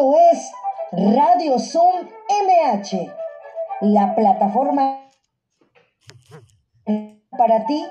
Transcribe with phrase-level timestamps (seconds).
[0.00, 0.50] Es
[0.92, 3.14] Radio Zoom MH,
[3.82, 5.10] la plataforma
[7.36, 7.86] para ti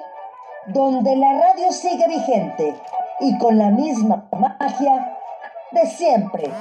[0.70, 2.76] donde la radio sigue vigente
[3.20, 5.20] y con la misma magia
[5.72, 6.52] de siempre.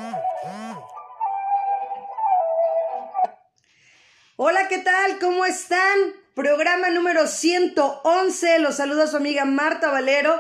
[4.36, 5.18] Hola, ¿qué tal?
[5.18, 5.98] ¿Cómo están?
[6.34, 8.58] Programa número 111.
[8.58, 10.38] Los saluda su amiga Marta Valero.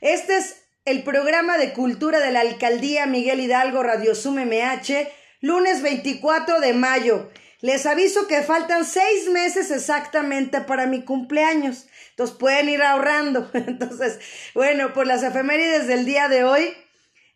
[0.00, 0.59] Este es
[0.90, 5.08] el programa de cultura de la alcaldía Miguel Hidalgo Radio Sum MH,
[5.40, 7.30] lunes 24 de mayo.
[7.60, 11.86] Les aviso que faltan seis meses exactamente para mi cumpleaños.
[12.10, 13.48] Entonces pueden ir ahorrando.
[13.54, 14.18] Entonces,
[14.52, 16.74] bueno, por las efemérides del día de hoy.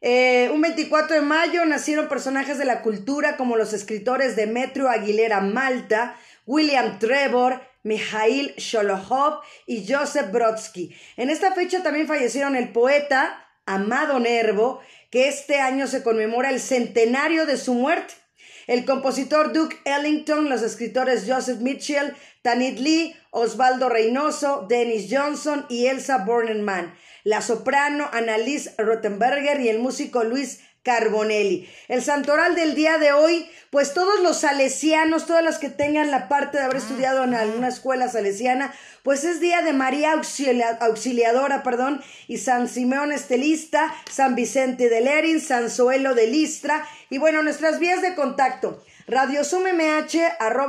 [0.00, 5.41] Eh, un 24 de mayo nacieron personajes de la cultura como los escritores Demetrio Aguilera
[5.41, 10.95] Malta, William Trevor, Mikhail Sholokhov y Joseph Brodsky.
[11.16, 16.60] En esta fecha también fallecieron el poeta Amado Nervo, que este año se conmemora el
[16.60, 18.14] centenario de su muerte.
[18.66, 25.86] El compositor Duke Ellington, los escritores Joseph Mitchell, Tanit Lee, Osvaldo Reynoso, Dennis Johnson y
[25.86, 31.68] Elsa Bornemann la soprano Annalise Rottenberger y el músico Luis Carbonelli.
[31.88, 36.28] El santoral del día de hoy, pues todos los salesianos, todas las que tengan la
[36.28, 40.12] parte de haber estudiado en alguna escuela salesiana, pues es día de María
[40.80, 47.18] Auxiliadora, perdón, y San Simeón Estelista, San Vicente de Lerin, San Zoelo de Listra, y
[47.18, 48.84] bueno, nuestras vías de contacto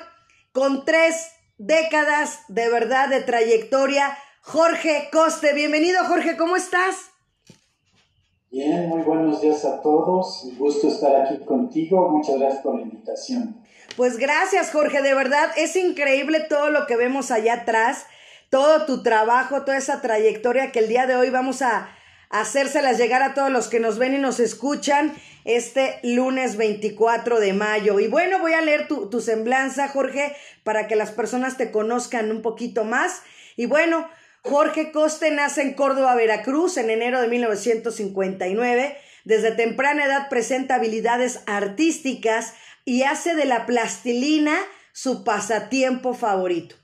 [0.53, 5.53] con tres décadas de verdad de trayectoria, Jorge Coste.
[5.53, 7.11] Bienvenido, Jorge, ¿cómo estás?
[8.51, 10.43] Bien, muy buenos días a todos.
[10.43, 12.09] Un gusto estar aquí contigo.
[12.09, 13.63] Muchas gracias por la invitación.
[13.97, 15.03] Pues gracias, Jorge.
[15.03, 18.07] De verdad, es increíble todo lo que vemos allá atrás,
[18.49, 21.91] todo tu trabajo, toda esa trayectoria que el día de hoy vamos a
[22.29, 27.53] hacérselas llegar a todos los que nos ven y nos escuchan este lunes 24 de
[27.53, 28.01] mayo.
[28.01, 30.35] Y bueno, voy a leer tu, tu semblanza, Jorge,
[30.65, 33.23] para que las personas te conozcan un poquito más.
[33.57, 34.09] Y bueno,
[34.43, 38.97] Jorge Coste nace en Córdoba, Veracruz, en enero de 1959.
[39.25, 44.57] Desde temprana edad presenta habilidades artísticas y hace de la plastilina
[44.93, 46.80] su pasatiempo favorito.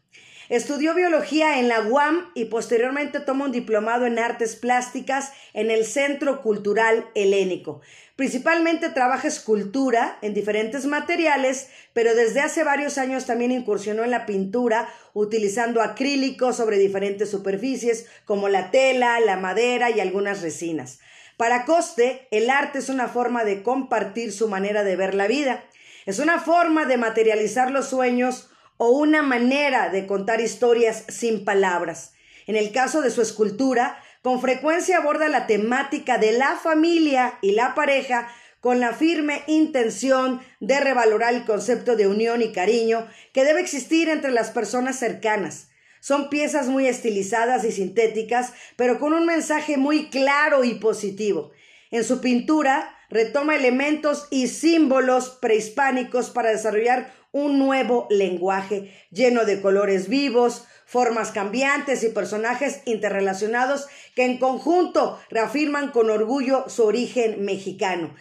[0.48, 5.84] Estudió biología en la UAM y posteriormente toma un diplomado en artes plásticas en el
[5.84, 7.80] Centro Cultural Helénico.
[8.14, 14.24] Principalmente trabaja escultura en diferentes materiales, pero desde hace varios años también incursionó en la
[14.24, 21.00] pintura utilizando acrílicos sobre diferentes superficies como la tela, la madera y algunas resinas.
[21.36, 25.64] Para Coste, el arte es una forma de compartir su manera de ver la vida.
[26.06, 32.14] Es una forma de materializar los sueños o una manera de contar historias sin palabras.
[32.46, 37.52] En el caso de su escultura, con frecuencia aborda la temática de la familia y
[37.52, 38.28] la pareja
[38.60, 44.08] con la firme intención de revalorar el concepto de unión y cariño que debe existir
[44.08, 45.68] entre las personas cercanas.
[46.00, 51.52] Son piezas muy estilizadas y sintéticas, pero con un mensaje muy claro y positivo.
[51.90, 59.60] En su pintura retoma elementos y símbolos prehispánicos para desarrollar un nuevo lenguaje lleno de
[59.60, 67.44] colores vivos, formas cambiantes y personajes interrelacionados que en conjunto reafirman con orgullo su origen
[67.44, 68.14] mexicano.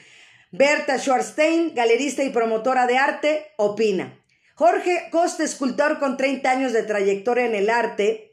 [0.51, 4.19] Berta Schwarstein, galerista y promotora de arte, opina.
[4.53, 8.31] Jorge Costa, escultor con 30 años de trayectoria en el arte,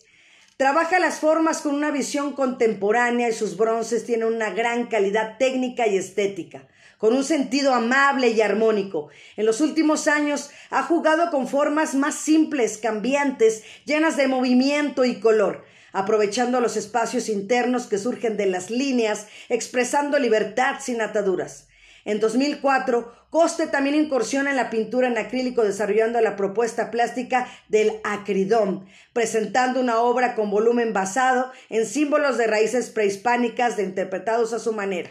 [0.56, 5.86] trabaja las formas con una visión contemporánea y sus bronces tienen una gran calidad técnica
[5.86, 6.66] y estética
[7.02, 9.08] con un sentido amable y armónico.
[9.36, 15.18] En los últimos años ha jugado con formas más simples, cambiantes, llenas de movimiento y
[15.18, 21.66] color, aprovechando los espacios internos que surgen de las líneas, expresando libertad sin ataduras.
[22.04, 27.98] En 2004, Coste también incursiona en la pintura en acrílico desarrollando la propuesta plástica del
[28.04, 34.60] acridón, presentando una obra con volumen basado en símbolos de raíces prehispánicas de interpretados a
[34.60, 35.10] su manera.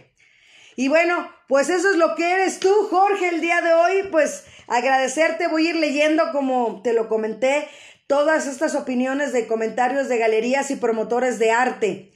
[0.75, 4.07] Y bueno, pues eso es lo que eres tú, Jorge, el día de hoy.
[4.09, 7.67] Pues agradecerte, voy a ir leyendo, como te lo comenté,
[8.07, 12.11] todas estas opiniones de comentarios de galerías y promotores de arte.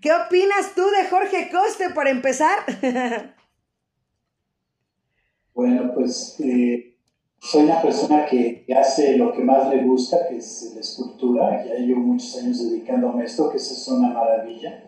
[0.00, 2.58] ¿Qué opinas tú de Jorge Coste para empezar?
[5.54, 6.96] bueno, pues eh,
[7.40, 11.64] soy una persona que hace lo que más le gusta, que es la escultura.
[11.64, 14.87] Ya llevo muchos años dedicándome a esto, que eso es una maravilla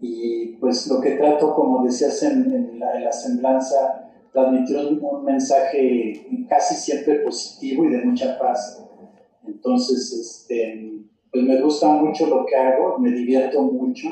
[0.00, 7.20] y pues lo que trato, como decías en, la, semblanza, transmitir un, mensaje casi siempre
[7.20, 8.84] positivo y de mucha paz.
[9.46, 11.00] Entonces, este,
[11.30, 14.08] pues me gusta mucho lo que hago, me divierto mucho,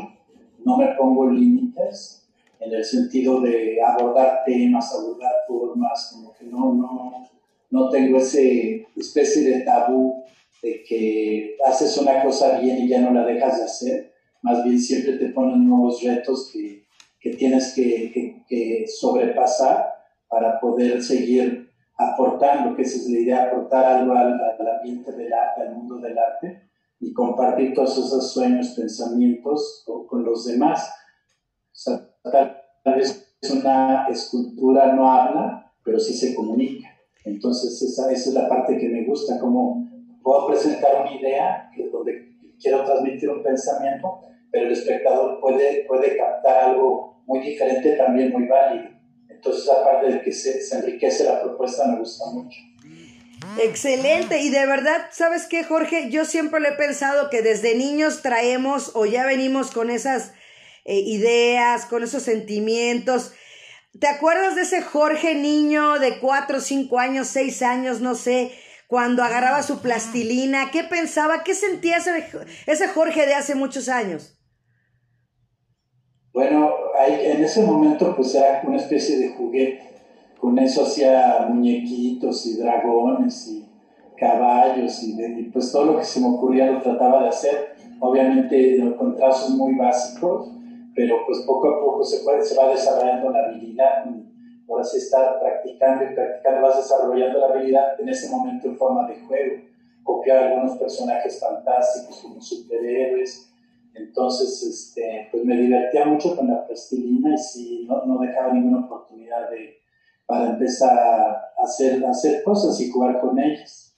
[0.64, 2.26] no me pongo límites
[2.60, 7.28] en el sentido de abordar temas, abordar formas, como que no, no,
[7.70, 10.24] no tengo ese especie de tabú
[10.62, 14.13] de que haces una cosa bien y ya no la dejas de hacer
[14.44, 16.84] más bien siempre te ponen nuevos retos que,
[17.18, 19.86] que tienes que, que, sobrepasar
[20.28, 24.38] para poder seguir aportando, que esa es la idea, aportar algo al,
[24.78, 26.68] ambiente del arte, al mundo del arte
[27.00, 30.92] y compartir todos esos sueños, pensamientos con, con los demás.
[31.72, 32.10] O sea,
[32.82, 36.88] tal vez una escultura no habla, pero sí se comunica.
[37.24, 39.88] Entonces esa, esa es la parte que me gusta, como
[40.22, 44.20] puedo presentar una idea que, donde quiero transmitir un pensamiento,
[44.54, 48.88] pero el espectador puede, puede captar algo muy diferente, también muy válido.
[49.28, 52.56] Entonces, aparte de que se, enriquece la propuesta, me gusta mucho.
[53.60, 56.08] Excelente, y de verdad, ¿sabes qué, Jorge?
[56.08, 60.34] Yo siempre le he pensado que desde niños traemos o ya venimos con esas
[60.84, 63.32] eh, ideas, con esos sentimientos.
[63.98, 68.52] ¿Te acuerdas de ese Jorge niño de cuatro, cinco años, seis años, no sé,
[68.86, 70.70] cuando agarraba su plastilina?
[70.70, 71.42] ¿Qué pensaba?
[71.42, 72.24] ¿Qué sentía ese,
[72.66, 74.34] ese Jorge de hace muchos años?
[76.34, 76.68] Bueno,
[77.06, 79.82] en ese momento pues era una especie de juguete.
[80.36, 83.64] Con eso hacía muñequitos y dragones y
[84.16, 87.76] caballos y, pues todo lo que se me ocurría lo trataba de hacer.
[88.00, 90.50] Obviamente con trazos muy básicos,
[90.96, 94.04] pero pues poco a poco se, puede, se va desarrollando la habilidad.
[94.66, 99.06] Por así estar practicando y practicando, vas desarrollando la habilidad en ese momento en forma
[99.06, 99.62] de juego.
[100.02, 103.53] Copiar algunos personajes fantásticos como superhéroes,
[103.94, 108.86] entonces, este, pues me divertía mucho con la plastilina y sí, no, no dejaba ninguna
[108.86, 109.76] oportunidad de,
[110.26, 113.96] para empezar a hacer, hacer cosas y jugar con ellas.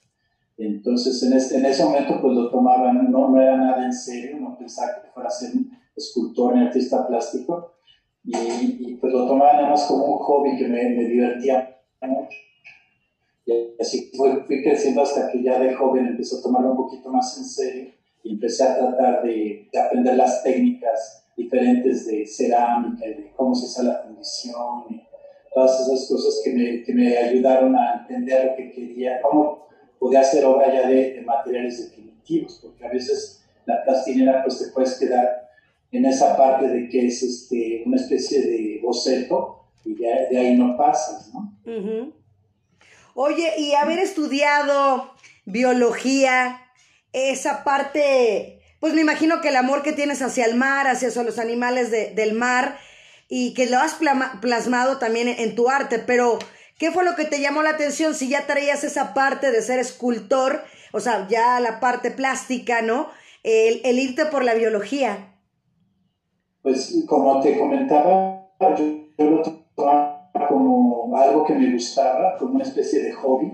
[0.57, 4.37] Entonces, en, este, en ese momento, pues lo tomaba, no, no era nada en serio,
[4.39, 5.51] no pensaba que fuera a ser
[5.95, 7.73] escultor ni artista plástico,
[8.23, 12.37] y, pues lo tomaba nada más como un hobby que me, me divertía mucho.
[13.45, 17.09] Y así fui, fui creciendo hasta que ya de joven empezó a tomarlo un poquito
[17.09, 17.96] más en serio
[18.27, 23.83] y empecé a tratar de, aprender las técnicas diferentes de cerámica de cómo se hace
[23.87, 25.01] la fundición y
[25.53, 29.67] todas esas cosas que me, que me ayudaron a entender lo que quería, cómo
[29.97, 34.99] podía hacer obra ya de, materiales definitivos, porque a veces la plastilina pues te puedes
[34.99, 35.49] quedar
[35.91, 40.55] en esa parte de que es este, una especie de boceto y de, de ahí
[40.57, 41.53] no pasas, ¿no?
[43.15, 45.11] Oye, y haber estudiado
[45.45, 46.66] biología,
[47.17, 51.39] esa parte, pues me imagino que el amor que tienes hacia el mar, hacia los
[51.39, 52.77] animales del mar,
[53.27, 53.97] y que lo has
[54.41, 56.39] plasmado también en, tu arte, pero
[56.77, 59.79] ¿qué fue lo que te llamó la atención si ya traías esa parte de ser
[59.79, 63.09] escultor, o sea, ya la parte plástica, ¿no?
[63.43, 65.35] El, irte por la biología.
[66.61, 69.41] Pues como te comentaba, yo, lo
[69.75, 73.51] tomaba como algo que me gustaba, como una especie de hobby,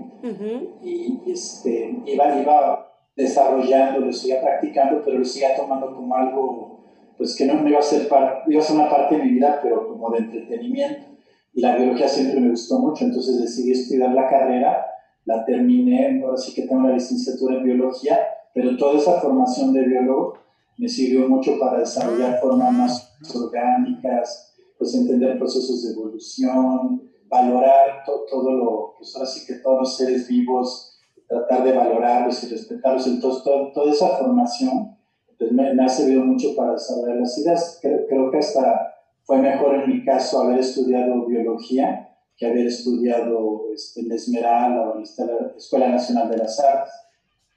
[0.82, 6.84] y este, iba, iba desarrollando, lo seguía practicando, pero lo seguía tomando como algo,
[7.16, 8.08] pues que no, iba, a ser
[8.48, 11.06] iba a ser una parte de mi vida, pero como de entretenimiento.
[11.52, 14.86] y la biología siempre me gustó mucho, entonces decidí estudiar la carrera,
[15.24, 18.18] la terminé, ahora sí que tengo la licenciatura en biología,
[18.52, 20.38] pero toda esa formación de biólogo
[20.76, 28.52] me sirvió mucho para desarrollar formas más orgánicas, pues entender procesos de evolución, valorar todo
[28.52, 30.93] lo, pues ahora sí que todos los seres vivos,
[31.28, 34.96] tratar de valorarlos y respetarlos, entonces toda esa formación
[35.38, 39.74] pues me, ha servido mucho para desarrollar las ideas, creo, creo que hasta fue mejor
[39.74, 45.56] en mi caso haber estudiado biología que haber estudiado este, en Esmeralda o en la
[45.56, 46.92] Escuela Nacional de las Artes.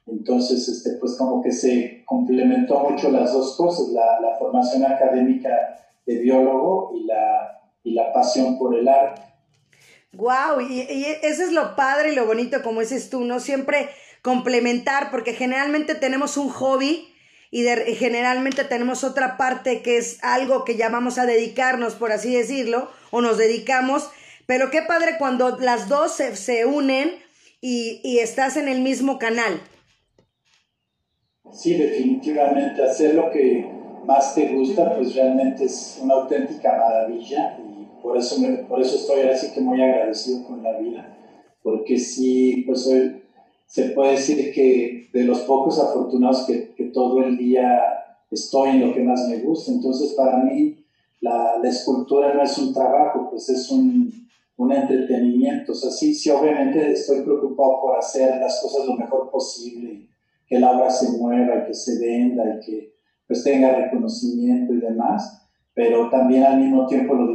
[0.06, 5.50] Entonces, este, pues como que se complementó mucho las dos cosas, la, la formación académica
[6.06, 9.22] de biólogo y la, y la pasión por el arte.
[10.18, 13.38] Wow, y, y, eso es lo padre y lo bonito, como dices tú, ¿no?
[13.38, 13.88] Siempre
[14.20, 17.08] complementar, porque generalmente tenemos un hobby
[17.52, 17.62] y,
[17.94, 22.90] generalmente tenemos otra parte que es algo que ya vamos a dedicarnos, por así decirlo,
[23.12, 24.10] o nos dedicamos,
[24.46, 27.12] pero qué padre cuando las dos se, unen
[27.60, 29.60] y, y, estás en el mismo canal.
[31.52, 33.64] Sí, definitivamente, hacer lo que
[34.04, 37.67] más te gusta, pues realmente es una auténtica maravilla y
[38.08, 38.36] por eso,
[38.68, 41.16] por eso estoy así que muy agradecido con la vida,
[41.62, 43.22] porque sí, pues soy
[43.68, 47.78] se puede decir que de los pocos afortunados que, que, todo el día
[48.30, 49.70] estoy en lo que más me gusta.
[49.70, 50.82] Entonces, para mí,
[51.20, 54.10] la, la escultura no es un trabajo, pues es un,
[54.56, 55.72] un, entretenimiento.
[55.72, 60.08] O sea, sí, sí, obviamente estoy preocupado por hacer las cosas lo mejor posible,
[60.46, 62.94] que la obra se mueva y que se venda y que
[63.26, 67.30] pues tenga reconocimiento y demás, pero también al mismo tiempo lo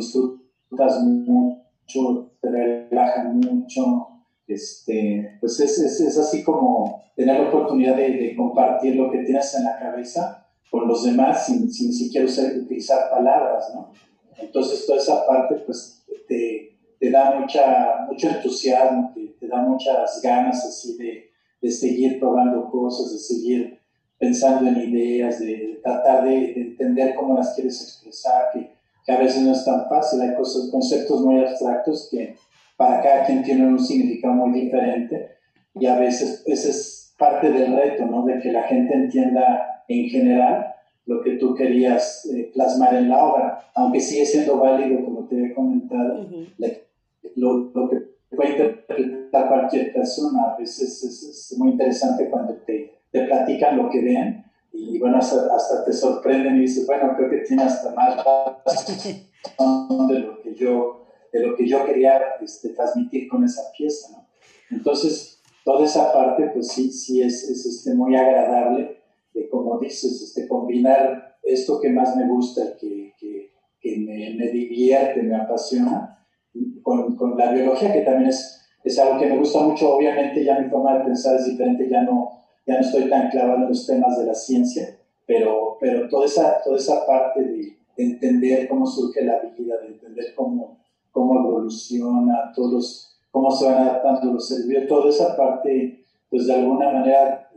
[0.73, 4.07] disfrutas mucho, te relaja mucho,
[4.47, 9.19] este, pues es, es, es, así como tener la oportunidad de, de, compartir lo que
[9.19, 13.91] tienes en la cabeza con los demás sin, sin siquiera usar, utilizar palabras, ¿no?
[14.37, 20.19] Entonces toda esa parte pues te, te da mucha, mucho entusiasmo, te, te, da muchas
[20.21, 21.29] ganas así de,
[21.61, 23.79] de, seguir probando cosas, de seguir
[24.17, 28.73] pensando en ideas, de, tratar de, entender cómo las quieres expresar, que,
[29.05, 32.35] que a veces no es tan fácil, hay cosas, conceptos muy abstractos que
[32.77, 35.29] para cada quien tiene un significado muy diferente
[35.75, 38.25] y a veces ese es parte del reto, ¿no?
[38.25, 40.73] De que la gente entienda en general
[41.05, 45.43] lo que tú querías eh, plasmar en la obra, aunque sigue siendo válido, como te
[45.43, 46.27] he comentado,
[47.35, 47.97] lo, lo, que
[48.33, 50.53] puede interpretar cualquier persona.
[50.53, 54.42] A veces es, muy interesante cuando te, te, platican lo que ven
[54.89, 58.17] y bueno, hasta, hasta, te sorprenden y dices, bueno, creo que tiene hasta más
[60.07, 64.11] de lo que yo de lo que yo quería este, transmitir con esa pieza.
[64.11, 64.27] ¿no?
[64.69, 69.01] Entonces, toda esa parte, pues sí, sí es, es este, muy agradable,
[69.33, 74.51] de, como dices, este, combinar esto que más me gusta, que, que, que me, me,
[74.51, 76.25] divierte, me apasiona,
[76.83, 79.95] con, con, la biología, que también es, es algo que me gusta mucho.
[79.95, 83.63] Obviamente ya mi forma de pensar es diferente, ya no, ya no estoy tan clavado
[83.63, 88.03] en los temas de la ciencia, pero, pero toda, esa, toda esa parte de, de
[88.03, 94.33] entender cómo surge la vida, de entender cómo cómo evoluciona, todos cómo se van adaptando
[94.33, 97.49] los servicios, toda esa parte, pues de alguna manera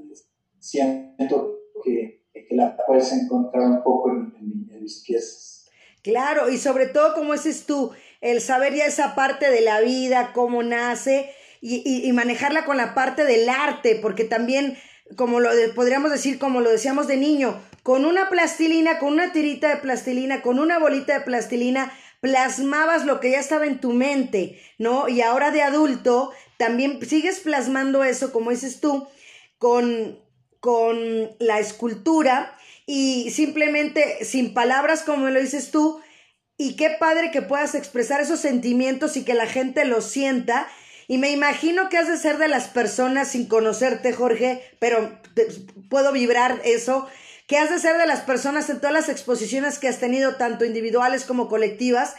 [0.58, 5.68] siento que, que la puedes encontrar un poco en, en, mis piezas.
[6.02, 10.30] Claro, y sobre todo, como dices tú, el saber ya esa parte de la vida,
[10.32, 14.76] cómo nace, y, y manejarla con la parte del arte, porque también
[15.14, 19.68] como lo podríamos decir, como lo decíamos de niño, con una plastilina, con una tirita
[19.68, 24.60] de plastilina, con una bolita de plastilina, plasmabas lo que ya estaba en tu mente,
[24.78, 25.08] ¿no?
[25.08, 29.06] Y ahora de adulto también sigues plasmando eso, como dices tú,
[29.58, 30.18] con,
[30.58, 36.00] con la escultura y simplemente sin palabras, como lo dices tú,
[36.58, 40.66] y qué padre que puedas expresar esos sentimientos y que la gente los sienta.
[41.08, 45.18] Y me imagino que has de ser de las personas sin conocerte, Jorge, pero
[45.88, 47.06] puedo vibrar eso,
[47.46, 50.64] que has de ser de las personas en todas las exposiciones que has tenido, tanto
[50.64, 52.14] individuales como colectivas,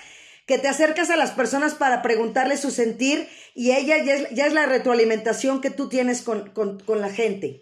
[0.45, 4.65] que te acercas a las personas para preguntarles su sentir y ella ya es, la
[4.65, 7.61] retroalimentación que tú tienes con, con, con, la gente.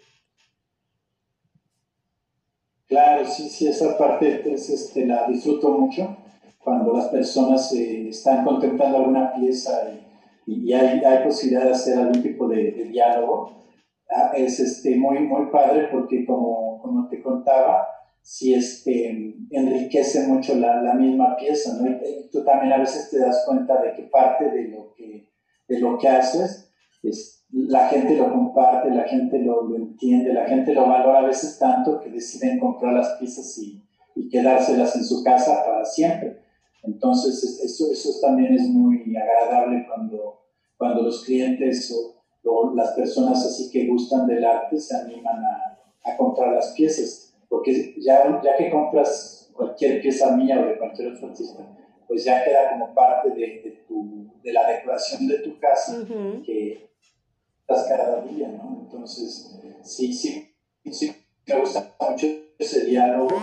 [2.86, 6.16] Claro, sí, sí, esa parte es, este, la disfruto mucho
[6.60, 10.05] cuando las personas eh, están contemplando alguna pieza y,
[10.46, 13.66] y hay, hay, posibilidad de hacer algún tipo de, de diálogo
[14.08, 17.88] Ah, es este, muy, muy padre porque como, como te contaba,
[18.22, 21.90] si este, enriquece mucho la, la misma pieza, ¿no?
[21.90, 25.28] Y tú también a veces te das cuenta de que parte de lo que,
[25.68, 26.72] de lo que haces,
[27.02, 31.26] es, la gente lo comparte, la gente lo, lo, entiende, la gente lo valora a
[31.26, 33.82] veces tanto que deciden comprar las piezas y,
[34.14, 36.45] y quedárselas en su casa para siempre.
[36.86, 40.40] Entonces, eso, eso también es muy agradable cuando,
[40.76, 42.14] cuando los clientes o,
[42.74, 47.96] las personas así que gustan del arte se animan a, a comprar las piezas, porque
[47.98, 51.66] ya, ya que compras cualquier pieza mía o de cualquier otro artista,
[52.06, 56.04] pues ya queda como parte de, de, tu, de la decoración de tu casa,
[56.44, 56.88] que
[57.60, 58.78] estás cada día, ¿no?
[58.82, 60.48] Entonces, sí, sí,
[60.90, 61.12] sí,
[61.46, 62.26] me gusta mucho
[62.58, 63.36] ese diálogo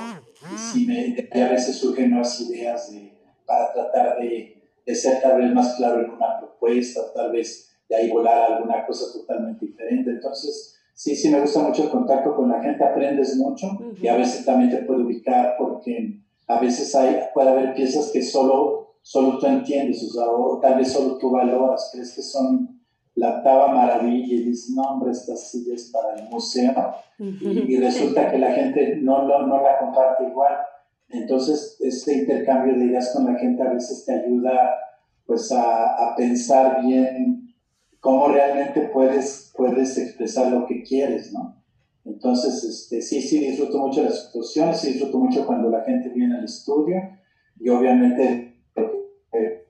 [0.53, 3.12] y sí me, a veces surgen nuevas ideas de,
[3.53, 7.95] para tratar de, de, ser tal vez más claro en una propuesta, tal vez de
[7.95, 10.09] ahí volar alguna cosa totalmente diferente.
[10.09, 13.67] Entonces, sí, sí me gusta mucho el contacto con la gente, aprendes mucho
[14.01, 18.21] y a veces también te puede ubicar porque a veces hay, puede haber piezas que
[18.21, 22.79] solo, solo tú entiendes, o, tal vez solo tú valoras, crees que son
[23.15, 28.39] la octava maravilla y dices, no, hombre, estas sillas para el museo, y, resulta que
[28.39, 30.57] la gente no, no, no la comparte igual.
[31.13, 34.71] Entonces, este intercambio de ideas con la gente a veces te ayuda
[35.25, 37.53] pues a, pensar bien
[37.99, 41.63] cómo realmente puedes, puedes expresar lo que quieres, ¿no?
[42.03, 46.35] Entonces, este, sí, sí disfruto mucho las exposiciones, sí disfruto mucho cuando la gente viene
[46.35, 46.97] al estudio
[47.59, 48.55] y obviamente
[49.31, 49.67] eh,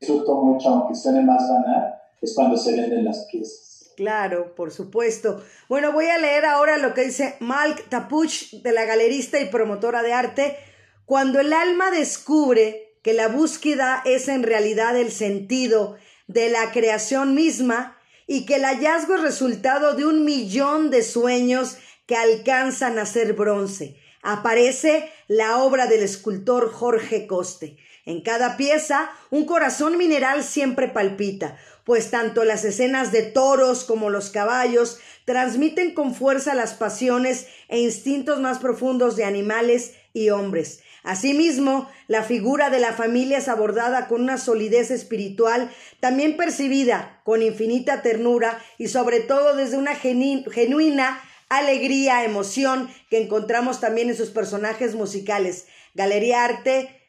[0.00, 3.71] disfruto mucho, aunque suene más banal, es cuando se venden las piezas.
[3.96, 5.44] Claro, por supuesto.
[5.68, 10.02] Bueno, voy a leer ahora lo que dice Malk Tapuch de la galerista y promotora
[10.02, 10.56] de arte.
[11.04, 15.96] Cuando el alma descubre que la búsqueda es en realidad el sentido
[16.26, 21.76] de la creación misma, y que el hallazgo es resultado de un millón de sueños
[22.06, 23.96] que alcanzan a ser bronce.
[24.22, 27.76] Aparece la obra del escultor Jorge Coste.
[28.04, 34.10] En cada pieza, un corazón mineral siempre palpita, pues tanto las escenas de toros como
[34.10, 40.80] los caballos transmiten con fuerza las pasiones e instintos más profundos de animales y hombres.
[41.02, 47.42] Asimismo, la figura de la familia es abordada con una solidez espiritual, también percibida con
[47.42, 54.30] infinita ternura y sobre todo desde una genuina alegría, emoción que encontramos también en sus
[54.30, 55.66] personajes musicales.
[55.94, 57.01] Galería Arte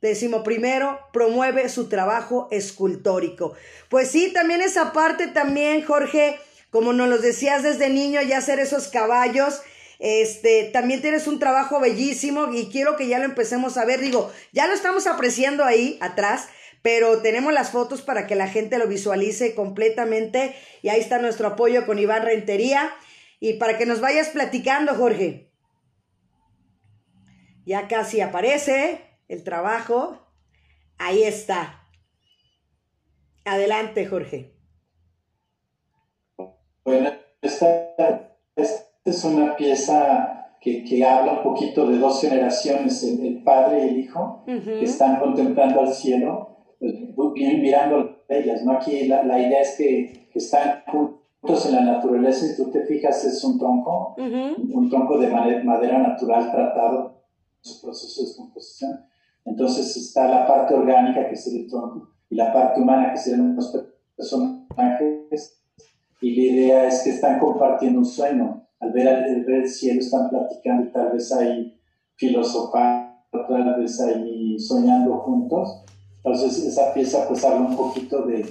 [0.00, 3.54] Décimo primero, promueve su trabajo escultórico.
[3.88, 6.38] Pues sí, también esa parte también, Jorge,
[6.70, 9.60] como nos lo decías desde niño, ya hacer esos caballos,
[9.98, 14.00] este, también tienes un trabajo bellísimo y quiero que ya lo empecemos a ver.
[14.00, 16.48] Digo, ya lo estamos apreciando ahí atrás,
[16.82, 21.48] pero tenemos las fotos para que la gente lo visualice completamente y ahí está nuestro
[21.48, 22.94] apoyo con Iván Rentería
[23.40, 25.50] y para que nos vayas platicando, Jorge.
[27.66, 30.18] Ya casi aparece el trabajo.
[30.98, 31.82] Ahí está.
[33.44, 34.54] Adelante, Jorge.
[36.84, 37.10] Bueno,
[37.42, 38.36] esta,
[39.04, 43.98] es una pieza que, que, habla un poquito de dos generaciones, el, padre y el
[43.98, 48.72] hijo, que están contemplando al cielo, pues, mirando ellas, ¿no?
[48.72, 52.84] Aquí la, la idea es que, que, están juntos en la naturaleza y tú te
[52.86, 57.24] fijas, es un tronco, un tronco de madera, natural tratado,
[57.60, 59.07] su proceso de descomposición.
[59.48, 63.56] Entonces está la parte orgánica, que es el tronco, y la parte humana, que serían
[63.56, 63.74] los
[64.16, 65.58] personajes,
[66.20, 70.84] y la idea es que están compartiendo un sueño, al ver, el cielo están platicando
[70.84, 71.80] y tal vez ahí
[72.16, 75.84] filosofando, tal vez ahí soñando juntos.
[76.16, 78.46] Entonces esa pieza pues habla un poquito de,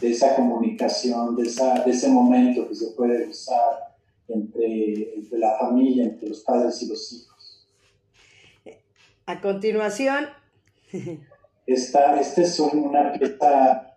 [0.00, 3.96] esa comunicación, de, esa, de ese momento que se puede usar
[4.28, 7.33] entre la familia, entre los padres y los hijos.
[9.26, 10.26] A continuación.
[11.66, 13.96] Esta, esta es una pieza,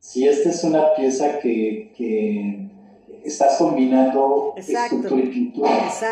[0.00, 2.68] sí, esta es una pieza que, que
[3.24, 5.70] estás combinando escultura y pintura.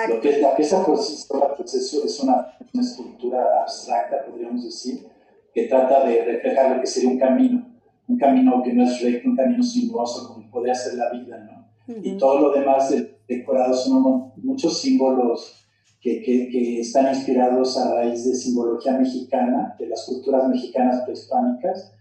[0.08, 4.62] Lo que es la pieza por sí sola pues es una, una, escultura abstracta, podríamos
[4.62, 5.08] decir,
[5.52, 7.66] que trata de reflejar lo que sería un camino,
[8.06, 11.66] un camino que no es recto, un camino sinuoso, como podría ser la vida, ¿no?
[12.00, 12.94] Y todo lo demás
[13.26, 15.67] decorado son muchos símbolos
[16.00, 21.94] que, que, que, están inspirados a raíz de simbología mexicana, de las culturas mexicanas prehispánicas,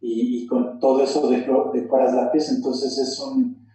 [0.00, 3.66] y, y con todo eso decoras la pieza, entonces es un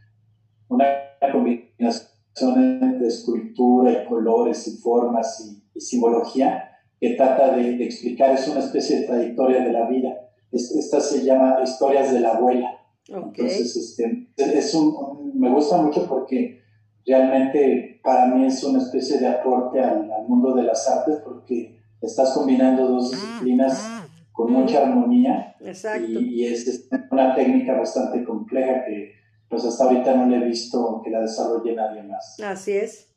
[0.71, 0.85] una
[1.31, 8.59] combinación de escultura y colores y formas y, simbología que trata de, explicar, es una
[8.59, 10.29] especie de trayectoria de la vida.
[10.51, 12.69] esta se llama Historias de la Abuela.
[13.07, 16.60] Entonces, este, es un, me gusta mucho porque
[17.05, 22.33] realmente para mí es una especie de aporte al, mundo de las artes porque estás
[22.33, 29.13] combinando dos disciplinas con mucha armonía y, y, es una técnica bastante compleja que
[29.49, 32.39] pues hasta ahorita no le he visto que la desarrolle nadie más.
[32.39, 33.11] Así es.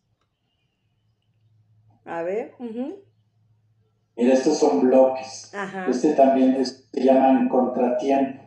[2.05, 2.53] A ver.
[2.59, 5.53] Mira, estos son bloques.
[5.89, 8.43] Este también se llaman contratiempo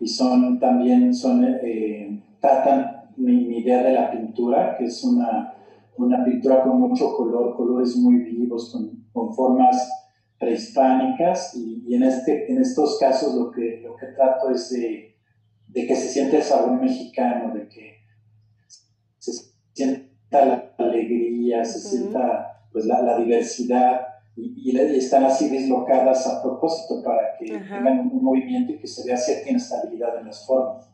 [0.00, 5.54] y son también, son, eh, tratan mi, idea de la pintura, que es una,
[5.96, 9.88] una pintura con mucho color, colores muy vivos, con, con formas
[10.38, 15.16] prehispánicas y, en, este, en estos casos lo que, lo que trato es de,
[15.66, 17.98] de que se siente el sabor mexicano, de que
[19.18, 19.32] se
[19.72, 24.00] sienta la alegría, se sienta pues, la, la diversidad
[24.36, 29.16] y, están así dislocadas a propósito para que tengan un, movimiento y que se vea
[29.16, 30.88] cierta inestabilidad en las formas.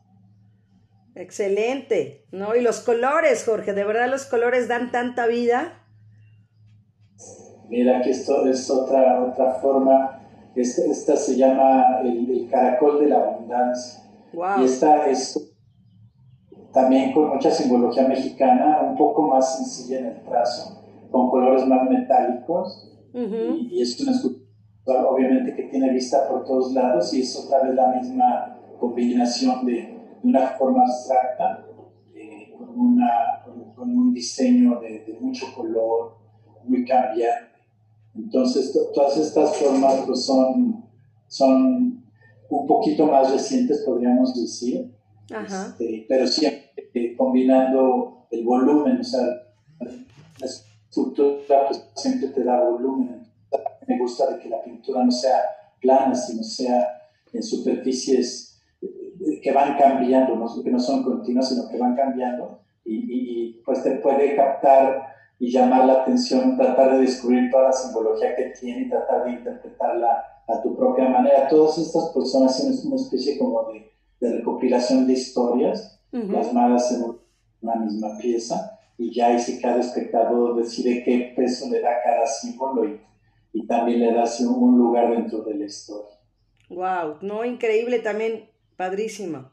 [1.15, 2.55] Excelente, ¿no?
[2.55, 5.81] Y los colores, Jorge, de verdad los colores dan tanta vida.
[7.69, 10.21] Mira, aquí esto es otra, otra forma,
[10.55, 14.03] este, esta, se llama el, caracol de la abundancia.
[14.59, 15.53] Y esta es
[16.73, 21.89] también con mucha simbología mexicana, un poco más sencilla en el trazo, con colores más
[21.89, 27.63] metálicos y, es una escultura obviamente que tiene vista por todos lados y es otra
[27.63, 29.94] vez la misma combinación de,
[30.25, 31.65] una forma abstracta
[32.15, 33.43] eh, con, una,
[33.75, 36.15] con, un diseño de, mucho color,
[36.63, 37.59] muy cambiante.
[38.15, 40.83] Entonces, todas estas formas pues, son,
[41.27, 42.03] son
[42.49, 44.91] un poquito más recientes, podríamos decir,
[45.29, 49.25] este, pero siempre eh, combinando el volumen, o sea,
[50.41, 53.27] escultura pues, siempre te da volumen.
[53.87, 55.39] Me gusta de que la pintura no sea
[55.79, 56.87] plana, sino sea
[57.31, 58.54] en superficies
[59.45, 63.91] que van cambiando, no, que no son continuas, sino que van cambiando y, pues te
[63.97, 65.05] puede captar
[65.37, 69.33] y llamar la atención, tratar de descubrir toda la simbología que tiene y tratar de
[69.33, 71.47] interpretarla a tu propia manera.
[71.47, 77.15] Todas estas personas son una especie como de, de recopilación de historias plasmadas en
[77.61, 82.25] una misma pieza y ya ahí si cada espectador decide qué peso le da cada
[82.25, 82.99] símbolo y,
[83.53, 86.17] y también le da un lugar dentro de la historia.
[86.69, 89.49] Wow, no, increíble también, padrísimo.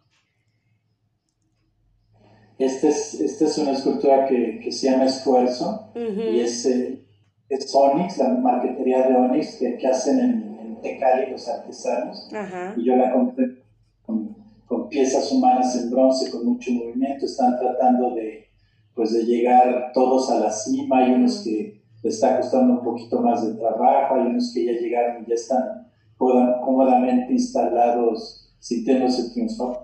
[2.58, 7.04] Esta es, esta es una escultura que, que se llama Esfuerzo y es, eh,
[7.48, 12.28] es Onyx, la marquetería de Onyx que, que hacen en, en Tecali los artesanos.
[12.76, 13.64] Y yo la compré
[14.06, 17.26] con, con piezas humanas en bronce, con mucho movimiento.
[17.26, 18.46] Están tratando de,
[18.94, 23.20] pues de llegar todos a la cima, hay unos que les está costando un poquito
[23.20, 29.30] más de trabajo, hay unos que ya llegaron y ya están cómodamente instalados, sintiéndose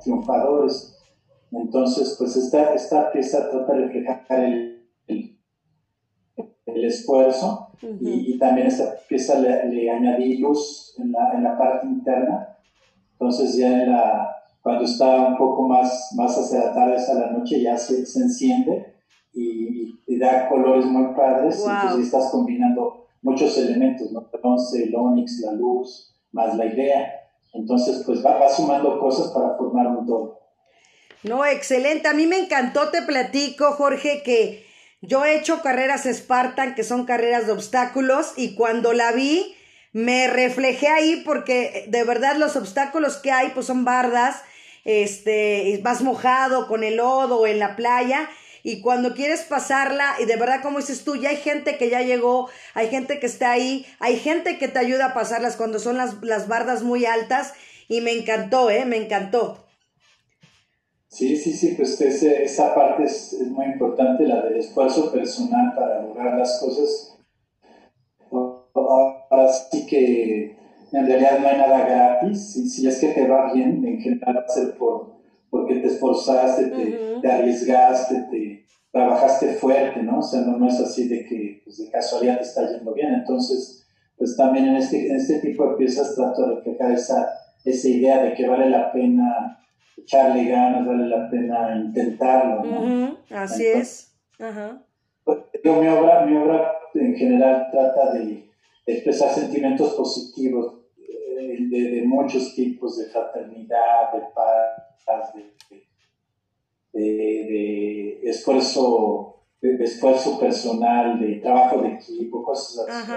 [0.02, 0.96] triunfadores.
[1.50, 8.94] Entonces, pues esta, esta pieza trata de reflejar el, el, esfuerzo y, y, también esta
[9.08, 12.56] pieza le, le, añadí luz en la, en la parte interna.
[13.12, 14.28] Entonces ya en la,
[14.62, 18.20] cuando está un poco más, más hacia la tarde, hacia la noche, ya se, se
[18.20, 18.94] enciende
[19.34, 21.64] y, da colores muy padres.
[21.66, 24.28] Entonces estás combinando muchos elementos, ¿no?
[24.74, 27.27] el onix, la luz, más la idea.
[27.52, 30.40] Entonces, pues va, sumando cosas para formar un todo.
[31.22, 32.08] No, excelente.
[32.08, 34.66] A mí me encantó, te platico, Jorge, que
[35.00, 39.54] yo he hecho carreras Spartan, que son carreras de obstáculos, y cuando la vi,
[39.92, 44.42] me reflejé ahí porque de verdad los obstáculos que hay, pues son bardas,
[44.84, 48.28] este, vas mojado con el lodo en la playa,
[48.68, 52.02] y cuando quieres pasarla, y de verdad como dices tú, ya hay gente que ya
[52.02, 55.96] llegó, hay gente que está ahí, hay gente que te ayuda a pasarlas cuando son
[55.96, 57.54] las, las bardas muy altas
[57.88, 58.84] y me encantó, ¿eh?
[58.84, 59.64] Me encantó.
[61.08, 66.38] Sí, sí, sí, pues esa parte es, muy importante, la del esfuerzo personal para lograr
[66.38, 67.16] las cosas.
[68.30, 70.58] Ahora sí que
[70.92, 74.36] en realidad no hay nada gratis, y si es que te va bien, en general
[74.36, 75.17] va a ser por,
[75.50, 76.66] porque te esforzaste,
[77.22, 80.18] te, arriesgaste, te trabajaste fuerte, ¿no?
[80.18, 83.14] O sea, no, es así de que pues, de casualidad te está yendo bien.
[83.14, 87.28] Entonces, pues también en este, en este tipo de piezas trato de reflejar esa,
[87.64, 89.58] esa idea de que vale la pena
[89.96, 93.18] echarle ganas, vale la pena intentarlo, ¿no?
[93.30, 94.14] Así es.
[95.24, 98.48] Pues, mi, obra, mi obra en general trata de
[98.86, 100.77] expresar sentimientos positivos
[101.46, 105.32] de, de muchos tipos, de fraternidad, de paz,
[106.92, 113.12] de, esfuerzo, de, esfuerzo personal, de trabajo de equipo, cosas así,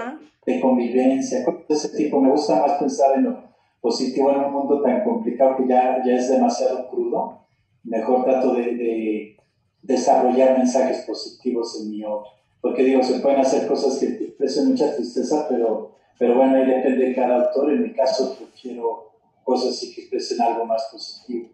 [0.46, 2.20] de convivencia, cosas de ese tipo.
[2.20, 6.14] Me gusta más pensar en lo positivo en un mundo tan complicado que ya, ya
[6.14, 7.40] es demasiado crudo.
[7.84, 9.36] Mejor trato de,
[9.82, 12.30] desarrollar mensajes positivos en mi obra.
[12.60, 17.06] Porque digo, se pueden hacer cosas que expresen mucha tristeza, pero, pero bueno, ahí depende
[17.06, 17.72] de cada autor.
[17.72, 19.12] En mi caso, quiero
[19.44, 21.48] cosas que expresen algo más positivo.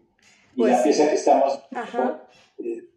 [0.55, 1.59] Y la pues, pieza que estamos
[2.59, 2.89] eh,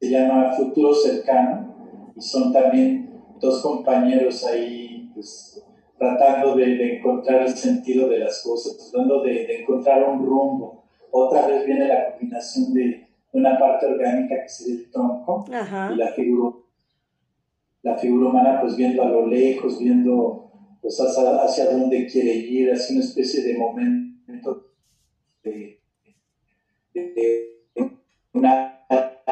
[0.00, 5.64] se llama Futuro Cercano y son también dos compañeros ahí pues,
[5.98, 10.84] tratando de, encontrar el sentido de las cosas, tratando de, encontrar un rumbo.
[11.10, 16.08] Otra vez viene la combinación de una parte orgánica que sería el tronco y la
[16.08, 16.56] figura,
[17.82, 20.43] la figura humana pues viendo a lo lejos, viendo
[20.84, 24.66] pues hacia, hacia dónde quiere ir, hacia una especie de momento
[25.42, 25.80] de,
[28.34, 28.84] una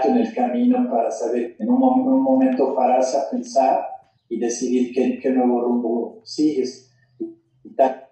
[0.02, 3.84] en el camino para saber en un, momento pararse a pensar
[4.30, 6.90] y decidir qué, qué nuevo rumbo sigues.
[7.18, 8.08] Y tal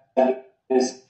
[0.69, 1.09] vez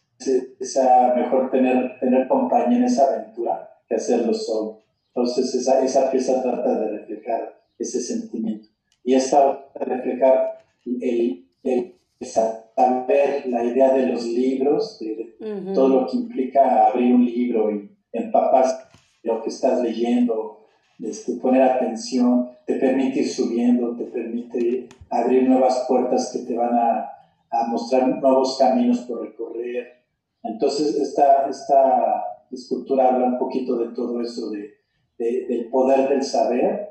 [0.58, 4.80] esa, mejor tener, tener compañía en esa aventura que hacerlo solo.
[5.08, 8.70] Entonces esa, esa pieza trata de reflejar ese sentimiento.
[9.04, 15.36] Y esta de reflejar el, el saber la idea de los libros, de,
[15.73, 18.75] todo lo que implica abrir un libro y empaparse
[19.23, 20.65] lo que estás leyendo,
[20.99, 26.75] este, poner atención, te permite ir subiendo, te permite abrir nuevas puertas que te van
[26.75, 27.12] a,
[27.49, 30.01] a mostrar nuevos caminos por recorrer.
[30.43, 34.71] Entonces, esta, esta escultura habla un poquito de todo eso, de,
[35.17, 36.89] del poder del saber.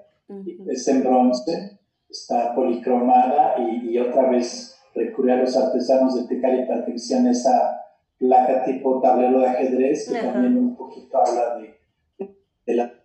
[0.69, 6.67] Es en bronce, está policromada y, y, otra vez recurre a los artesanos de Tecali
[6.67, 7.81] para que hicieran esa
[8.19, 12.35] placa tipo tablero de ajedrez, que también un poquito habla de,
[12.67, 13.01] de la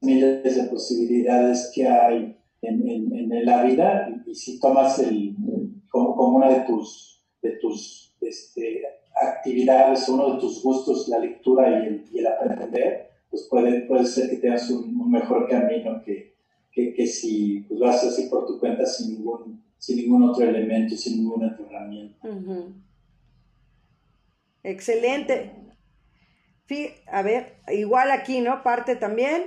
[0.00, 4.08] miles de posibilidades que hay en, en, la vida.
[4.26, 5.34] Y, si tomas el,
[5.90, 8.82] como, como, una de tus, de tus este,
[9.20, 14.06] actividades, uno de tus gustos, la lectura y el, y el aprender, pues puede, puede
[14.06, 16.34] ser que tengas un, mejor camino que,
[16.70, 20.44] que, que si pues, lo haces así por tu cuenta sin ningún, sin ningún otro
[20.44, 22.28] elemento, sin ninguna otra herramienta.
[24.62, 25.52] Excelente.
[27.10, 28.62] A ver, igual aquí, ¿no?
[28.62, 29.46] Parte también.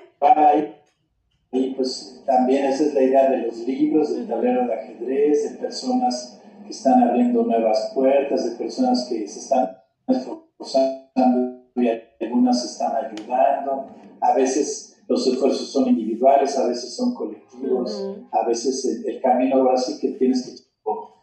[1.52, 5.58] Y pues también esa es la idea de los libros, del tablero de ajedrez, de
[5.58, 11.89] personas que están abriendo nuevas puertas, de personas que se están esforzando y
[12.24, 13.88] algunas están ayudando.
[14.22, 19.76] A veces los esfuerzos son individuales, a veces son colectivos, a veces el, camino ahora
[19.76, 20.71] sí que tienes que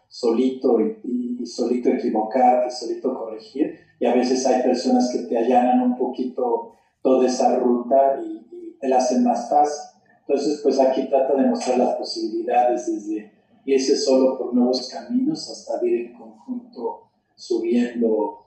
[0.08, 5.80] solito y, y, solito equivocarte, solito corregir, y a veces hay personas que te allanan
[5.80, 9.98] un poquito toda esa ruta y, te la hacen más fácil.
[10.20, 13.32] Entonces, pues aquí trata de mostrar las posibilidades desde
[13.64, 18.46] irse solo por nuevos caminos hasta ir en conjunto subiendo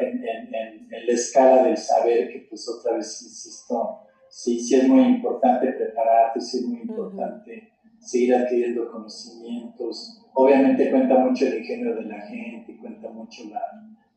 [0.00, 4.00] en, en, en, la escala del saber, que pues otra vez insisto,
[4.30, 10.22] sí, sí es muy importante prepararte, sí es muy importante seguir adquiriendo conocimientos.
[10.32, 13.60] Obviamente cuenta mucho el ingenio de la gente, cuenta mucho la,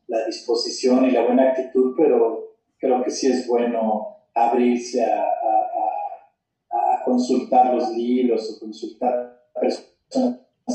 [0.06, 6.70] la disposición y la buena actitud, pero creo que sí es bueno abrirse a, a,
[6.70, 10.72] a, consultar los libros o consultar personas que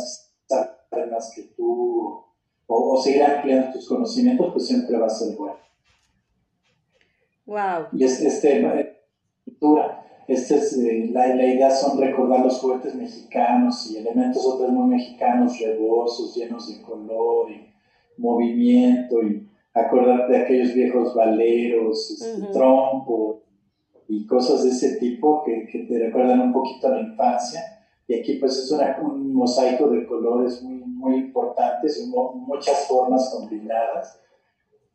[0.47, 2.23] saben más que tú
[2.67, 5.58] o, o, seguir ampliando tus conocimientos, pues siempre va a ser bueno.
[7.45, 7.88] Wow.
[7.93, 8.88] Y este, este
[10.27, 14.95] este es, eh, la, la, idea son recordar los juguetes mexicanos y elementos otros muy
[14.95, 17.67] mexicanos, rebosos, llenos de color y
[18.17, 23.41] movimiento y acordarte de aquellos viejos valeros, este, trompo,
[24.07, 27.61] y cosas de ese tipo que, que, te recuerdan un poquito a la infancia.
[28.07, 34.19] Y aquí pues es una, un mosaico de colores muy, muy importantes, muchas formas combinadas.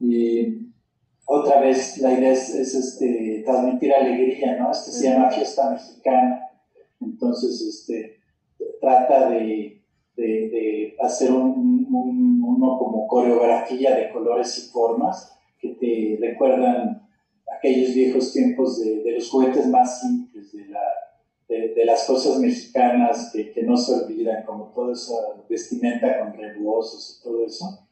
[0.00, 0.73] Y
[1.26, 4.70] otra vez la idea es, es este, transmitir alegría, ¿no?
[4.70, 6.50] Este se llama fiesta mexicana.
[7.00, 8.20] Entonces, este,
[8.80, 9.82] trata de,
[10.16, 17.08] de, de hacer un, un, uno como coreografía de colores y formas que te recuerdan
[17.56, 20.80] aquellos viejos tiempos de, de los juguetes más simples, de, la,
[21.48, 25.14] de, las cosas mexicanas que, que, no se olvidan, como toda esa
[25.48, 27.86] vestimenta con rebosos y todo eso.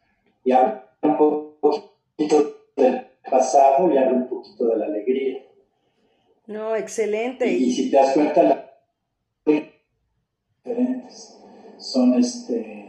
[0.45, 1.16] Y habla un
[1.61, 5.42] poquito del pasado y habla un poquito de la alegría.
[6.47, 7.51] No, excelente.
[7.51, 8.59] Y, y si te das cuenta, las
[10.64, 11.38] diferentes
[11.79, 12.83] son este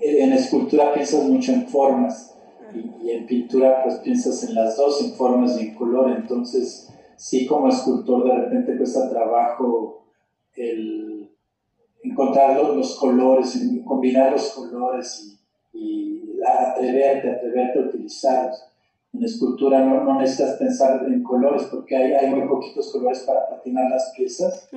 [0.00, 2.34] en escultura piensas mucho en formas
[2.74, 7.46] y, en pintura pues piensas en las dos, en formas y en color, entonces sí
[7.46, 10.04] como escultor de repente cuesta trabajo
[10.54, 11.30] el
[12.02, 15.38] encontrar los, colores, combinar los colores
[15.72, 18.64] y, y, atreverte, atreverte a utilizarlos.
[19.12, 23.48] En escultura no, no, necesitas pensar en colores porque hay, hay, muy poquitos colores para
[23.48, 24.68] patinar las piezas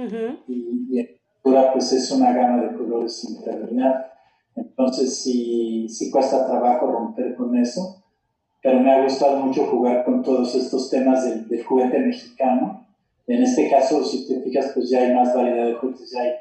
[0.48, 4.06] y, y, en escultura pues es una gama de colores interminable.
[4.56, 8.04] Entonces sí, sí cuesta trabajo romper con eso,
[8.62, 12.88] pero me ha gustado mucho jugar con todos estos temas del, juguete mexicano.
[13.28, 16.32] En este caso, si te fijas, pues ya hay más variedad de juguetes, ya hay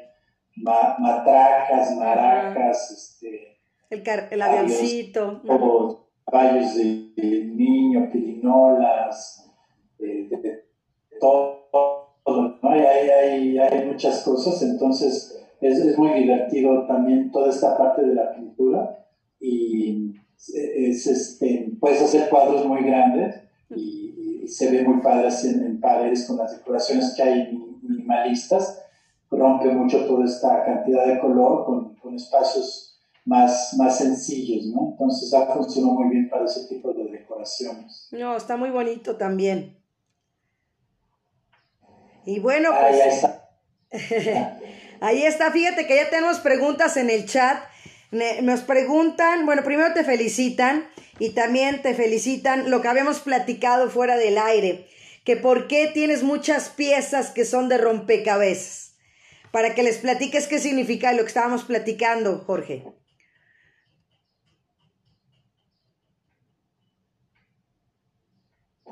[0.55, 5.41] matracas, maracas, este, el, el avioncito.
[6.31, 9.49] Caballos de, niño, pirinolas,
[9.99, 10.63] de,
[11.19, 12.15] todo,
[12.63, 18.15] Hay, hay, hay, muchas cosas, entonces es, es, muy divertido también toda esta parte de
[18.15, 19.05] la pintura
[19.39, 20.15] y
[20.53, 23.35] es, este, puedes hacer cuadros muy grandes
[23.69, 28.83] y, se ve muy padre en, en, paredes con las decoraciones que hay minimalistas,
[29.29, 32.90] rompe mucho toda esta cantidad de color con, con espacios
[33.25, 34.89] más, más sencillos, ¿no?
[34.91, 38.07] Entonces ha funcionado muy bien para ese tipo de decoraciones.
[38.11, 39.77] No, está muy bonito también.
[42.25, 43.01] Y bueno, pues...
[43.01, 43.49] Ahí está.
[45.01, 47.63] ahí está, fíjate que ya tenemos preguntas en el chat.
[48.41, 54.17] Nos preguntan, bueno, primero te felicitan y también te felicitan lo que habíamos platicado fuera
[54.17, 54.87] del aire,
[55.23, 58.95] que por qué tienes muchas piezas que son de rompecabezas.
[59.51, 62.85] Para que les platiques qué significa lo que estábamos platicando, Jorge.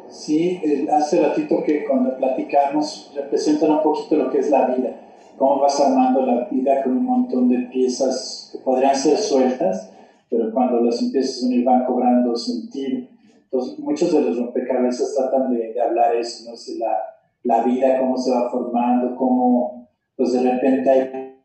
[0.09, 0.59] Sí,
[0.91, 4.95] hace ratito que cuando platicamos representan un poquito lo que es la vida,
[5.37, 9.91] cómo vas armando la vida con un montón de piezas que podrían ser sueltas,
[10.29, 13.07] pero cuando las empiezas a unir van cobrando sentido.
[13.43, 16.55] Entonces, muchos de los rompecabezas tratan de, hablar eso, ¿no?
[16.79, 16.97] la,
[17.43, 21.35] la, vida, cómo se va formando, cómo, pues de repente hay,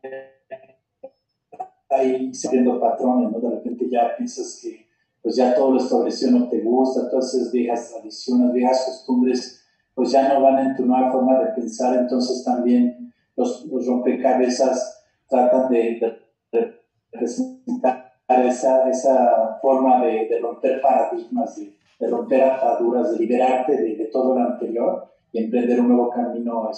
[1.89, 3.39] hay siguiendo patrones, ¿no?
[3.39, 4.84] De repente ya piensas que
[5.25, 9.59] pues ya todo lo establecido no te gusta, todas esas viejas tradiciones, viejas costumbres,
[9.95, 15.03] pues ya no van en tu nueva forma de pensar, entonces también los, los rompecabezas
[15.27, 15.99] tratan de,
[17.11, 24.05] representar esa, esa forma de, de romper paradigmas, de, de, romper ataduras, de liberarte de,
[24.13, 26.69] todo lo anterior y emprender un nuevo camino,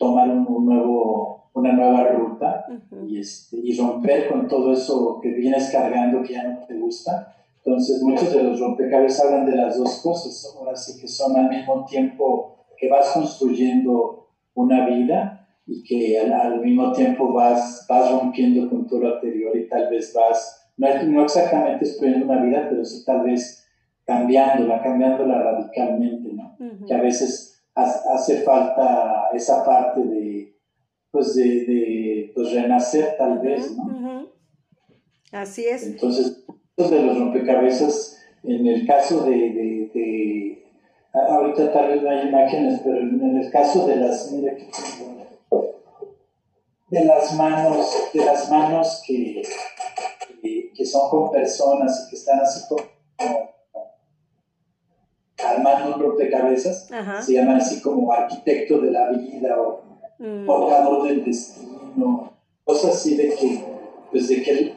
[0.00, 2.66] tomar un, nuevo, una nueva ruta
[3.06, 7.36] y, este, y romper con todo eso que vienes cargando que ya no te gusta.
[7.58, 10.56] Entonces, muchos de los rompecabezas hablan de las dos cosas.
[10.56, 16.62] Ahora sí que son al mismo tiempo que vas construyendo una vida y que al,
[16.62, 21.24] mismo tiempo vas, vas rompiendo con todo lo anterior y tal vez vas, no, no
[21.24, 23.68] exactamente destruyendo una vida, pero sí tal vez
[24.06, 26.56] cambiándola, cambiándola radicalmente, ¿no?
[26.86, 30.56] Que a veces hace falta esa parte de,
[31.10, 34.28] pues de, de pues renacer tal vez, ¿no?
[35.32, 35.86] Así es.
[35.86, 36.44] Entonces,
[36.76, 40.64] de los rompecabezas, en el caso de, de, de
[41.12, 44.54] ahorita tal vez no hay imágenes, pero en el caso de las, mira
[46.90, 49.42] de las manos, de las manos que,
[50.74, 52.82] que, son con personas y que están así como,
[55.44, 56.88] armando un rompecabezas,
[57.22, 59.82] se llaman así como arquitecto de la vida o
[60.18, 61.06] mm.
[61.06, 62.32] del destino,
[62.64, 63.64] cosas así de que,
[64.10, 64.74] pues de que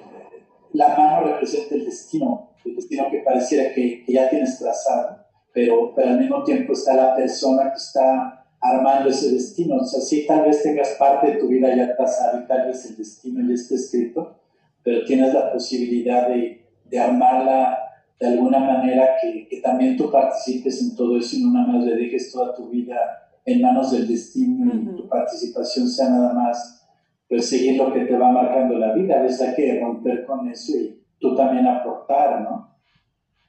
[0.73, 5.17] la mano representa el destino, el destino que pareciera que, ya tienes trazado,
[5.54, 9.76] pero, pero al mismo tiempo está la persona que está armando ese destino.
[9.76, 12.86] O sea, sí, tal vez tengas parte de tu vida ya trazada y tal vez
[12.86, 14.36] el destino ya esté escrito,
[14.84, 17.82] pero tienes la posibilidad de, de armarla
[18.23, 21.83] de alguna manera que, que, también tú participes en todo eso y no nada más
[21.83, 22.95] le dejes toda tu vida
[23.43, 26.88] en manos del destino y tu participación sea nada más
[27.27, 29.19] perseguir lo que te va marcando la vida.
[29.19, 32.73] A veces hay que romper con eso y tú también aportar, ¿no?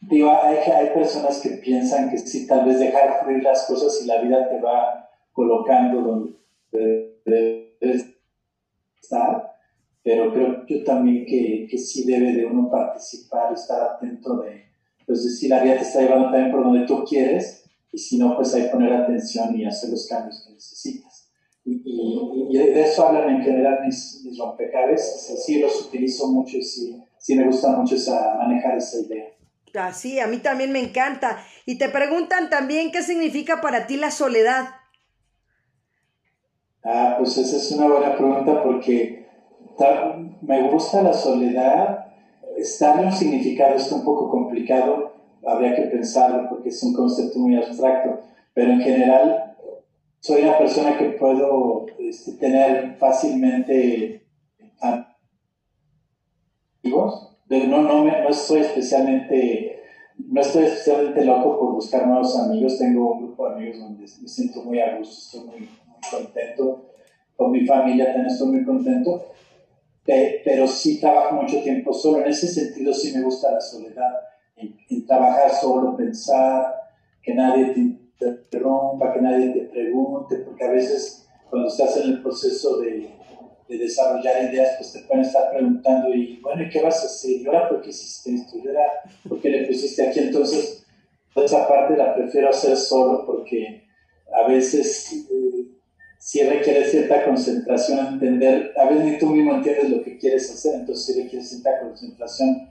[0.01, 4.09] Digo, hay, hay personas que piensan que sí, tal vez dejar fluir las cosas y
[4.09, 8.13] la vida te va colocando donde debes
[9.01, 9.54] estar,
[10.05, 14.67] pero creo yo también que, que sí debe de uno participar, estar atento de,
[15.07, 18.37] pues decir, la vida te está llevando también por donde tú quieres, y si no,
[18.37, 21.31] pues que poner atención y hacer los cambios que necesitas.
[21.65, 25.43] Y, de eso hablan en general mis, mis rompecabezas.
[25.45, 29.27] Sí, los utilizo mucho y sí, sí me gusta mucho esa, manejar esa idea.
[29.75, 31.45] Ah, sí, a mí también me encanta.
[31.67, 34.69] Y te preguntan también qué significa para ti la soledad.
[36.85, 39.24] Ah, pues esa es una buena pregunta porque
[40.43, 42.07] me gusta la soledad.
[42.81, 45.13] Darle un significado está un poco complicado,
[45.45, 48.21] habría que pensarlo porque es un concepto muy abstracto,
[48.55, 49.57] pero en general
[50.21, 54.25] soy una persona que puedo este, tener fácilmente
[56.83, 57.31] amigos.
[57.49, 59.75] No, no, no estoy especialmente
[60.19, 62.79] no estoy especialmente loco por buscar nuevos amigos.
[62.79, 65.69] Tengo un grupo de amigos donde me siento muy a gusto, estoy muy,
[66.11, 66.91] contento.
[67.37, 69.25] Con mi familia también estoy muy contento.
[70.05, 72.25] Pero sí trabajo mucho tiempo solo.
[72.25, 74.13] En ese sentido sí me gusta la soledad.
[74.57, 76.75] En, en trabajar solo, pensar,
[77.23, 82.11] que nadie te te rompa, que nadie te pregunte, porque a veces cuando estás en
[82.11, 83.11] el proceso de,
[83.69, 87.31] de desarrollar ideas, pues te pueden estar preguntando, y bueno, ¿y qué vas a hacer?
[87.43, 88.59] ¿Y ahora por qué hiciste esto?
[88.59, 88.85] ¿Y ahora
[89.29, 90.21] por qué le pusiste aquí?
[90.21, 90.87] Entonces,
[91.35, 93.83] esa parte la prefiero hacer solo porque
[94.33, 95.64] a veces eh,
[96.25, 100.77] sí requiere cierta concentración, entender, a veces ni tú mismo entiendes lo que quieres hacer,
[100.77, 102.71] entonces sí requiere cierta concentración,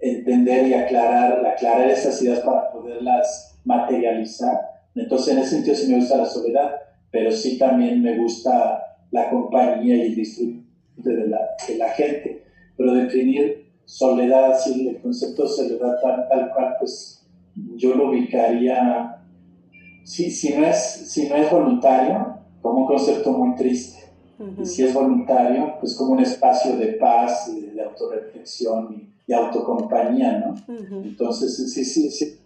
[0.00, 4.58] entender y aclarar, aclarar esas ideas para poderlas materializar.
[4.94, 6.70] Entonces, en ese sentido sí me gusta la soledad,
[7.10, 10.64] pero sí también me gusta la compañía y el disfrute
[10.96, 12.44] de la, de la gente.
[12.78, 17.28] Pero definir soledad, así el concepto de soledad tal, tal cual, pues
[17.74, 19.18] yo lo ubicaría,
[20.02, 22.35] si, si, no es, si no es voluntario,
[22.66, 24.06] como un concepto muy triste.
[24.60, 30.38] Y si es voluntario, pues como un espacio de paz, de, de autorreflexión y, autocompañía,
[30.38, 30.54] ¿no?
[31.02, 32.38] Entonces, sí, sí, sí.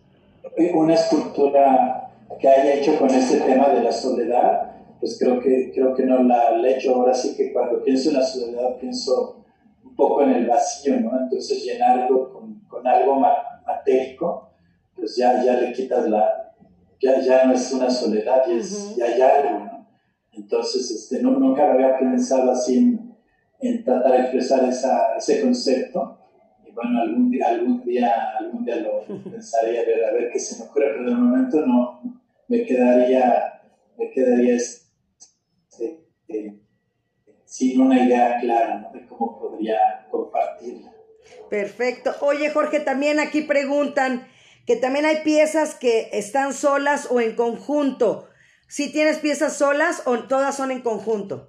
[0.74, 5.94] Una escultura que haya hecho con este tema de la soledad, pues creo que, creo
[5.94, 6.94] que no la, he hecho.
[6.94, 9.42] Ahora sí que cuando pienso en la soledad, pienso
[9.84, 11.18] un poco en el vacío, ¿no?
[11.18, 13.16] Entonces llenarlo con, con algo
[13.66, 14.50] matérico,
[14.94, 16.54] pues ya, ya le quitas la,
[17.00, 19.69] ya, ya no es una soledad, ya, es, ya hay algo, ¿no?
[20.32, 23.16] Entonces, este, no, nunca lo había pensado así en,
[23.60, 26.18] en tratar de expresar esa, ese concepto.
[26.66, 30.38] Y bueno, algún día, algún día, algún día lo pensaría, a ver, a ver qué
[30.38, 32.00] se me ocurre, pero de momento no,
[32.48, 33.62] me quedaría,
[33.98, 36.60] me quedaría este, eh,
[37.44, 40.92] sin una idea clara de cómo podría compartirla.
[41.48, 42.14] Perfecto.
[42.20, 44.26] Oye, Jorge, también aquí preguntan
[44.66, 48.29] que también hay piezas que están solas o en conjunto.
[48.70, 51.48] ¿Si tienes piezas solas o todas son en conjunto?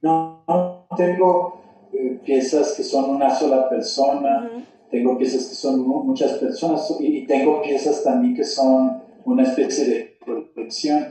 [0.00, 4.48] No, tengo eh, piezas que son una sola persona,
[4.92, 10.18] tengo piezas que son muchas personas y, tengo piezas también que son una especie de
[10.24, 11.04] protección.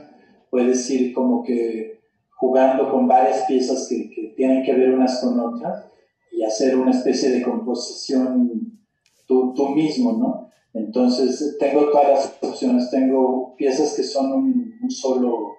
[0.48, 5.38] Puedes ir como que jugando con varias piezas que, que tienen que ver unas con
[5.38, 5.84] otras
[6.30, 8.78] y hacer una especie de composición
[9.26, 10.51] tú, tú mismo, ¿no?
[10.74, 15.56] Entonces, tengo todas las opciones, tengo piezas que son un, solo,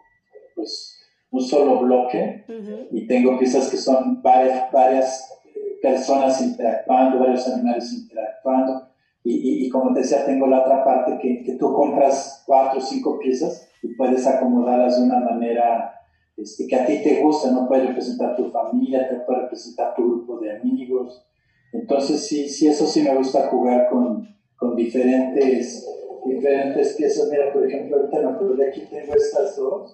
[0.56, 1.00] pues,
[1.32, 2.46] un solo bloque
[2.92, 8.90] y tengo piezas que son varias, varias eh, personas interactuando, varios animales interactuando.
[9.24, 12.84] Y, y, como te decía, tengo la otra parte que, que, tú compras cuatro o
[12.84, 15.94] cinco piezas y puedes acomodarlas de una manera
[16.36, 17.68] este, que a ti te gusta, ¿no?
[17.68, 21.26] Puedes representar tu familia, te puede representar tu grupo de amigos.
[21.72, 24.28] Entonces, sí, sí, eso sí me gusta jugar con,
[24.58, 25.86] con diferentes,
[26.26, 27.30] diferentes piezas.
[27.30, 29.94] Mira, por ejemplo, ahorita me acuerdo aquí tengo estas dos.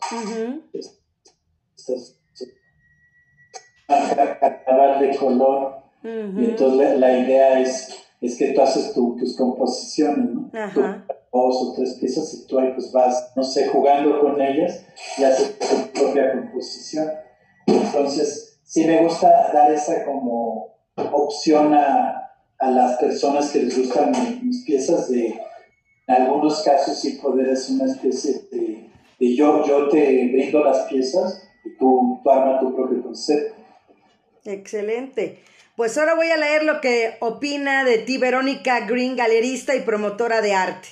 [1.75, 2.19] Estas
[3.87, 5.75] carnaval de color.
[6.03, 10.49] Y entonces la, idea es, es que tú haces tus composiciones, ¿no?
[11.31, 14.83] dos o tres piezas y tú ahí pues vas, no sé, jugando con ellas
[15.17, 17.07] y haces tu propia composición.
[17.67, 22.28] Entonces, sí me gusta dar esa como opción a,
[22.59, 24.11] a las personas que les gustan
[24.43, 25.27] mis, piezas de,
[26.07, 31.47] en algunos casos sí poder hacer una especie de, yo, yo te brindo las piezas
[31.63, 33.55] y tú, tú armas tu propio concepto.
[34.45, 35.39] Excelente.
[35.75, 40.41] Pues ahora voy a leer lo que opina de ti Verónica Green, galerista y promotora
[40.41, 40.89] de arte.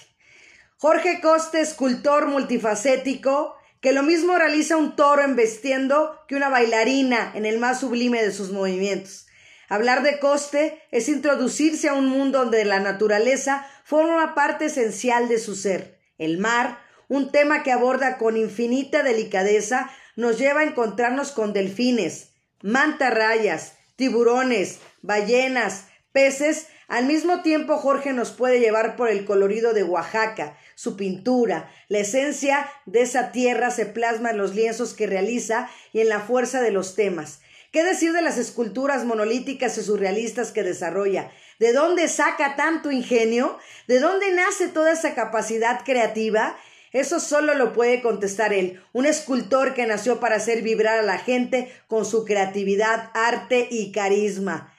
[0.78, 7.46] Jorge Coste, escultor multifacético, que lo mismo realiza un toro embestiendo que una bailarina en
[7.46, 9.27] el más sublime de sus movimientos.
[9.70, 15.40] Hablar de coste es introducirse a un mundo donde la naturaleza forma parte esencial de
[15.40, 16.00] su ser.
[16.18, 22.32] El mar, un tema que aborda con infinita delicadeza, nos lleva a encontrarnos con delfines,
[22.62, 26.68] mantarrayas, tiburones, ballenas, peces.
[26.88, 32.00] Al mismo tiempo, Jorge nos puede llevar por el colorido de Oaxaca, su pintura, la
[32.00, 36.62] esencia de esa tierra se plasma en los lienzos que realiza y en la fuerza
[36.62, 37.42] de los temas.
[37.72, 41.32] ¿Qué decir de las esculturas monolíticas y surrealistas que desarrolla?
[41.60, 43.58] ¿De dónde saca tanto ingenio?
[43.88, 46.58] ¿De dónde nace toda esa capacidad creativa?
[46.94, 51.18] Eso solo lo puede contestar él, un escultor que nació para hacer vibrar a la
[51.18, 54.74] gente con su creatividad, arte y carisma.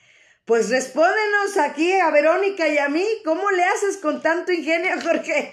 [0.46, 5.52] Pues respóndenos aquí a Verónica y a mí, ¿cómo le haces con tanto ingenio, Jorge?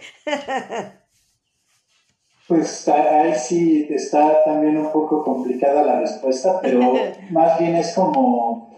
[2.48, 6.94] Pues ahí sí está también un poco complicada la respuesta, pero
[7.32, 8.76] más bien es como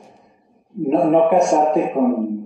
[0.73, 2.45] no, no casarte con,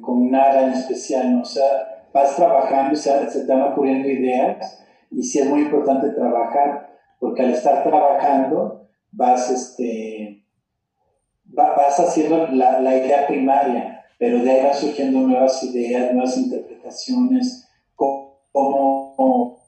[0.00, 1.42] con, nada en especial, ¿no?
[1.42, 6.10] o sea, vas trabajando, se, se te van ocurriendo ideas y sí es muy importante
[6.10, 10.44] trabajar, porque al estar trabajando vas, este,
[11.44, 17.68] vas haciendo la, la idea primaria, pero de ahí van surgiendo nuevas ideas, nuevas interpretaciones,
[17.96, 19.59] cómo, cómo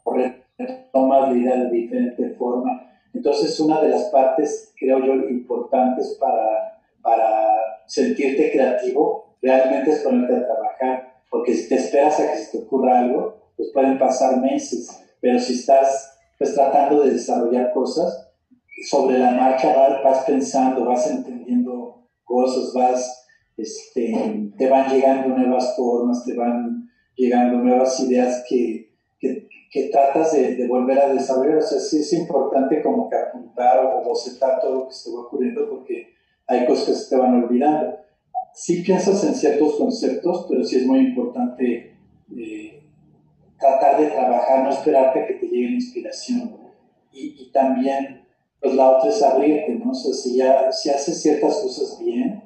[0.93, 2.88] tomas la idea de diferente forma.
[3.14, 10.01] Entonces entonces una de las partes, creo yo, importantes para, para sentirte creativo realmente es
[10.01, 13.99] ponerte a trabajar, porque si te esperas a que se te ocurra algo, pues pueden
[13.99, 18.30] pasar meses, pero si estás pues tratando de desarrollar cosas,
[18.88, 23.26] sobre la marcha vas, vas pensando, vas entendiendo cosas, vas,
[23.57, 28.91] este, te van llegando nuevas formas, te van llegando nuevas ideas que,
[29.72, 31.56] que, tratas de, de, volver a desarrollar.
[31.56, 35.22] O sea, sí es importante como que apuntar o bocetar todo lo que se va
[35.22, 36.12] ocurriendo porque
[36.46, 37.98] hay cosas que se te van olvidando.
[38.54, 41.96] Sí piensas en ciertos conceptos, pero sí es muy importante
[42.36, 42.82] eh,
[43.58, 46.56] tratar de trabajar, no esperarte que te llegue la inspiración.
[47.10, 48.26] Y, y, también,
[48.60, 49.90] pues la otra es abrirte, ¿no?
[49.90, 52.42] O sea, si, ya, si haces ciertas cosas bien,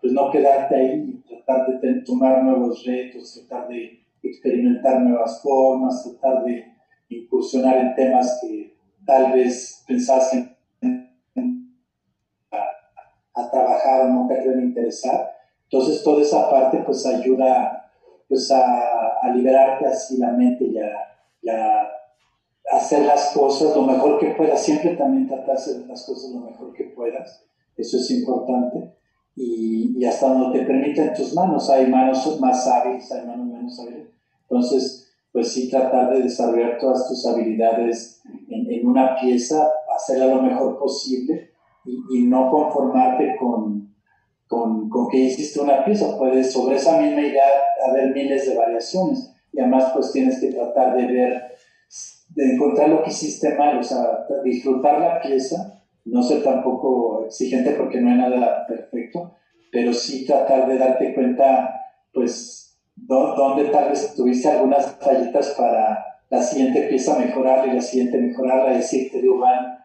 [0.00, 6.44] pues no quedarte ahí tratar de tomar nuevos retos, tratar de experimentar nuevas formas, tratar
[6.44, 6.69] de
[7.10, 10.56] incursionar en temas que tal vez pensasen
[12.50, 12.58] a,
[13.34, 15.28] a trabajar o no te pueden interesar.
[15.64, 17.80] Entonces toda esa parte pues ayuda
[18.28, 21.88] pues a, a liberarte así la mente y a,
[22.72, 26.40] hacer las cosas lo mejor que puedas, siempre también tratar de hacer las cosas lo
[26.40, 27.44] mejor que puedas,
[27.76, 28.94] eso es importante.
[29.34, 33.80] Y, y hasta donde te permiten tus manos, hay manos más hábiles, hay manos menos
[33.80, 34.06] hábiles.
[34.42, 40.42] Entonces, pues sí tratar de desarrollar todas tus habilidades en, en una pieza, hacerla lo
[40.42, 41.50] mejor posible
[41.84, 43.94] y, y no conformarte con,
[44.48, 46.18] con, con, que hiciste una pieza.
[46.18, 47.44] Puedes sobre esa misma idea
[47.88, 51.42] haber miles de variaciones y además pues tienes que tratar de ver,
[52.34, 57.72] de encontrar lo que hiciste mal, o sea, disfrutar la pieza, no ser tampoco exigente
[57.72, 59.36] porque no hay nada perfecto,
[59.70, 61.70] pero sí tratar de darte cuenta
[62.12, 62.69] pues
[63.06, 68.76] donde tal vez tuviste algunas fallitas para la siguiente pieza mejorar y la siguiente mejorarla,
[68.76, 69.78] decirte, van,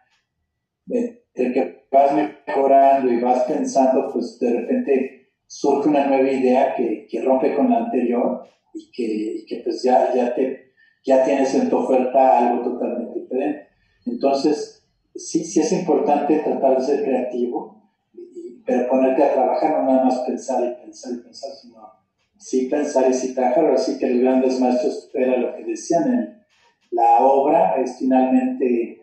[0.86, 7.08] de, que vas mejorando y vas pensando, pues de repente surge una nueva idea que,
[7.10, 8.44] que rompe con la anterior
[8.74, 9.04] y que,
[9.38, 13.68] y que pues ya, ya, te, ya tienes en tu oferta algo totalmente diferente.
[14.06, 19.92] Entonces, sí, sí es importante tratar de ser creativo, y, pero ponerte a trabajar, no
[19.92, 22.05] nada más pensar y pensar y pensar, sino
[22.46, 26.46] sí pensar y trabajar, así que los grandes maestros era lo que decían, en
[26.92, 29.02] la obra es finalmente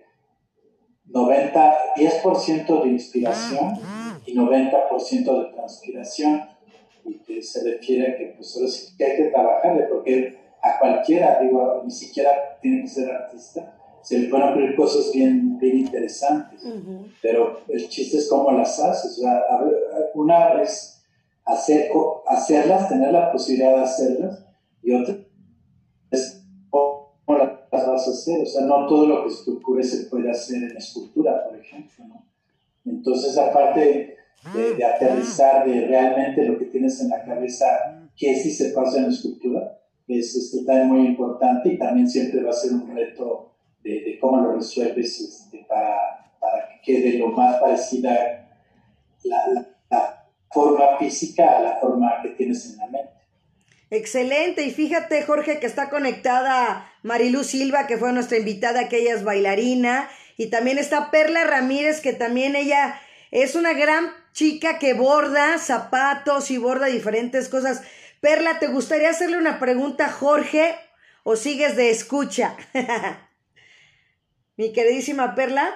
[1.06, 3.72] 90, 10% de inspiración
[4.24, 6.42] y 90% de transpiración,
[7.04, 10.78] y que se refiere a que pues solo sí que hay que trabajarle, porque a
[10.78, 12.30] cualquiera, digo, ni siquiera
[12.60, 17.12] tiene que ser artista, se le pueden abrir cosas bien, bien interesantes, uh -huh.
[17.20, 19.42] pero el chiste es cómo las haces, o sea,
[20.14, 20.91] una vez
[21.44, 21.90] hacer,
[22.26, 24.46] hacerlas, tener la posibilidad de hacerlas,
[24.82, 25.16] y otra
[26.10, 28.42] es cómo las vas a hacer.
[28.42, 31.58] O sea, no todo lo que se te ocurre se puede hacer en escultura, por
[31.58, 32.04] ejemplo.
[32.06, 32.24] ¿no?
[32.84, 34.16] Entonces, aparte
[34.54, 37.66] de, de, aterrizar de realmente lo que tienes en la cabeza,
[38.16, 39.78] que sí se pasa en escultura,
[40.08, 44.18] es este, también muy importante y también siempre va a ser un reto de, de
[44.20, 45.96] cómo lo resuelves este, para,
[46.40, 48.42] para que quede lo más parecida
[49.24, 49.71] la, la,
[50.98, 53.12] física a la forma que tienes en la mente.
[53.90, 59.14] Excelente, y fíjate Jorge que está conectada Marilú Silva, que fue nuestra invitada, que ella
[59.14, 60.08] es bailarina,
[60.38, 62.98] y también está Perla Ramírez, que también ella
[63.30, 67.82] es una gran chica que borda zapatos y borda diferentes cosas.
[68.20, 70.74] Perla, ¿te gustaría hacerle una pregunta Jorge
[71.22, 72.56] o sigues de escucha?
[74.56, 75.74] Mi queridísima Perla.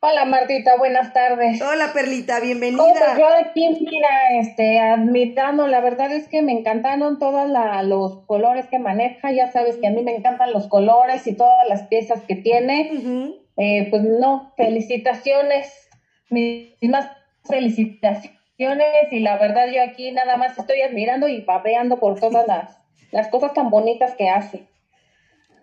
[0.00, 1.60] Hola Martita, buenas tardes.
[1.60, 2.84] Hola Perlita, bienvenida.
[2.84, 7.50] Oh, pues yo aquí, mira, este, admitando, la verdad es que me encantaron todos
[7.82, 11.68] los colores que maneja, ya sabes que a mí me encantan los colores y todas
[11.68, 12.90] las piezas que tiene.
[12.92, 13.36] Uh -huh.
[13.56, 15.88] eh, pues no, felicitaciones,
[16.30, 17.10] mis más
[17.42, 22.78] felicitaciones y la verdad yo aquí nada más estoy admirando y babeando por todas las,
[23.10, 24.68] las cosas tan bonitas que hace.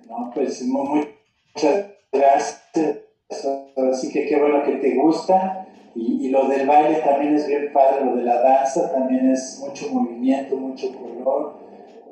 [0.09, 1.07] No, pues muy,
[1.53, 5.67] muchas gracias Así que qué bueno que te gusta.
[5.95, 9.63] Y, y, lo del baile también es bien padre, lo de la danza también es
[9.65, 11.53] mucho movimiento, mucho color,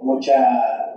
[0.02, 0.96] mucha,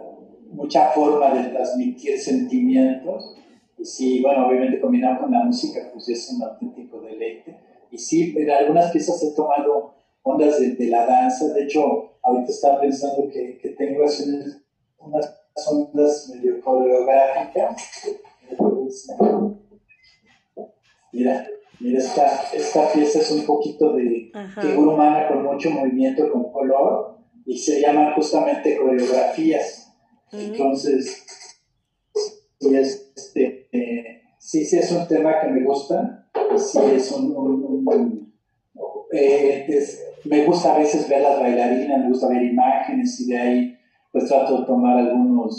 [0.52, 3.36] mucha forma de transmitir sentimientos.
[3.76, 7.56] Y sí, bueno, obviamente combinado con la música, pues es un auténtico deleite.
[7.90, 11.52] Y sí, en algunas piezas he tomado ondas de, de la danza.
[11.52, 14.24] De hecho, ahorita estaba pensando que, que tengo unas,
[15.00, 18.06] unas ondas medio coreográficas.
[21.16, 21.46] Mira,
[21.80, 24.60] mira esta, esta pieza es un poquito de Ajá.
[24.60, 29.94] figura humana con mucho movimiento, con color, y se llaman justamente coreografías.
[30.30, 30.40] Uh -huh.
[30.40, 31.24] Entonces,
[32.60, 37.34] y este, eh, sí, sí es un tema que me gusta, sí es un...
[39.12, 39.66] Eh,
[40.24, 43.78] me gusta a veces ver las bailarinas, me gusta ver imágenes y de ahí
[44.12, 45.56] pues trato de tomar algunos,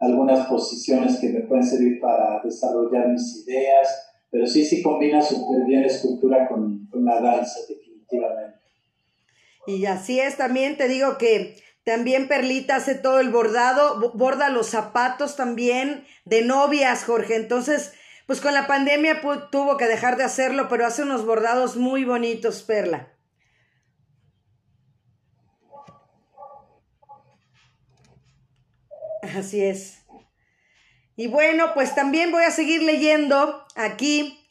[0.00, 5.64] algunas posiciones que me pueden servir para desarrollar mis ideas, pero sí, sí combina súper
[5.64, 8.58] bien la escultura con, con la danza, definitivamente.
[9.66, 14.68] Y así es, también te digo que también Perlita hace todo el bordado, borda los
[14.68, 17.36] zapatos también de novias, Jorge.
[17.36, 17.94] Entonces,
[18.26, 22.62] pues con la pandemia tuvo que dejar de hacerlo, pero hace unos bordados muy bonitos,
[22.62, 23.14] Perla.
[29.22, 30.04] Así es.
[31.16, 34.44] Y bueno, pues también voy a seguir leyendo aquí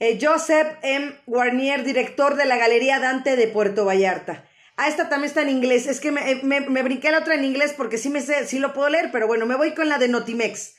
[0.00, 1.14] eh, Joseph M.
[1.26, 4.46] Warnier, director de la Galería Dante de Puerto Vallarta.
[4.76, 5.86] Ah, esta también está en inglés.
[5.86, 8.46] Es que me, eh, me, me, brinqué la otra en inglés porque sí me sé,
[8.46, 10.74] sí lo puedo leer, pero bueno, me voy con la de Notimex.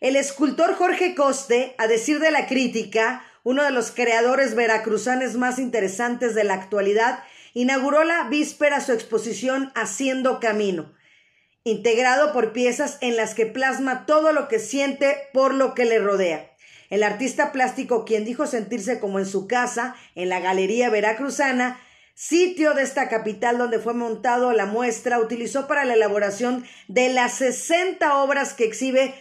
[0.00, 5.58] El escultor Jorge Coste, a decir de la crítica, uno de los creadores veracruzanes más
[5.58, 7.22] interesantes de la actualidad,
[7.54, 10.94] inauguró la víspera su exposición Haciendo Camino,
[11.64, 15.98] integrado por piezas en las que plasma todo lo que siente por lo que le
[15.98, 16.52] rodea.
[16.90, 21.80] El artista plástico, quien dijo sentirse como en su casa, en la Galería Veracruzana,
[22.14, 27.34] sitio de esta capital donde fue montado la muestra, utilizó para la elaboración de las
[27.34, 29.14] 60 obras que exhibe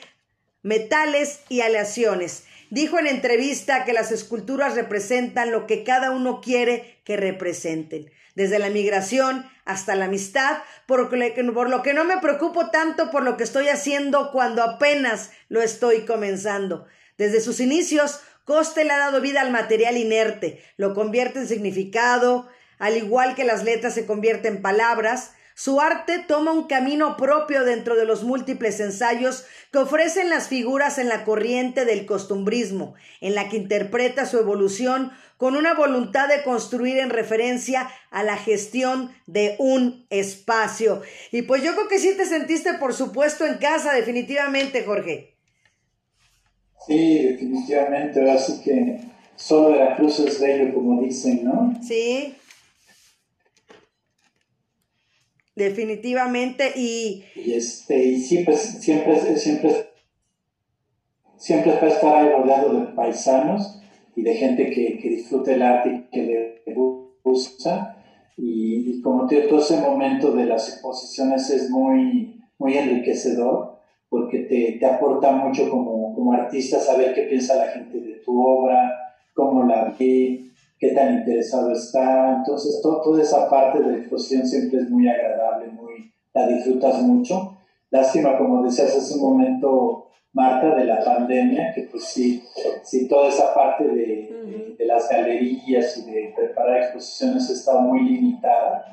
[0.63, 2.45] metales y aleaciones.
[2.69, 8.59] Dijo en entrevista que las esculturas representan lo que cada uno quiere que representen, desde
[8.59, 13.11] la migración hasta la amistad, por lo, que, por lo que no me preocupo tanto
[13.11, 16.87] por lo que estoy haciendo cuando apenas lo estoy comenzando.
[17.17, 22.47] Desde sus inicios, Coste le ha dado vida al material inerte, lo convierte en significado,
[22.79, 27.63] al igual que las letras se convierten en palabras, su arte toma un camino propio
[27.63, 33.33] dentro de los múltiples ensayos que ofrecen las figuras en la corriente del costumbrismo, en
[33.33, 39.11] la que interpreta su evolución con una voluntad de construir en referencia a la gestión
[39.25, 41.01] de un espacio.
[41.31, 45.36] Y pues yo creo que sí te sentiste, por supuesto, en casa, definitivamente, Jorge.
[46.85, 48.29] Sí, definitivamente.
[48.29, 48.99] Así que
[49.35, 51.73] solo de la cruz es bello, como dicen, ¿no?
[51.81, 52.35] Sí.
[55.55, 57.23] Definitivamente, y...
[57.35, 59.87] Y, este, y siempre, siempre, siempre,
[61.35, 63.81] siempre para estar ahí rodeado de paisanos
[64.15, 66.73] y de gente que, que disfrute el arte y que le
[67.23, 67.97] gusta.
[68.37, 74.85] Y, como todo ese momento de las exposiciones es muy, muy enriquecedor porque te, te
[74.85, 78.91] aporta mucho como, como artista saber qué piensa la gente de tu obra,
[79.35, 80.49] cómo la ve,
[80.79, 82.37] qué tan interesado está.
[82.37, 87.55] Entonces, toda esa parte de la exposición siempre es muy agradable, muy, la disfrutas mucho.
[87.91, 92.43] Lástima, como decías hace un momento, Marta, de la pandemia, que pues sí,
[92.83, 98.85] sí toda esa parte de, de, las galerías y de preparar exposiciones está muy limitada.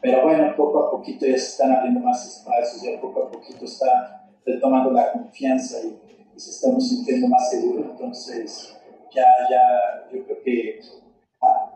[0.00, 3.66] Pero bueno, poco a poquito ya se están abriendo más espacios, ya poco a poquito
[3.66, 6.12] está retomando la confianza y,
[6.42, 7.86] y se estamos sintiendo más seguros.
[7.90, 8.76] Entonces,
[9.14, 10.80] ya, ya, yo creo que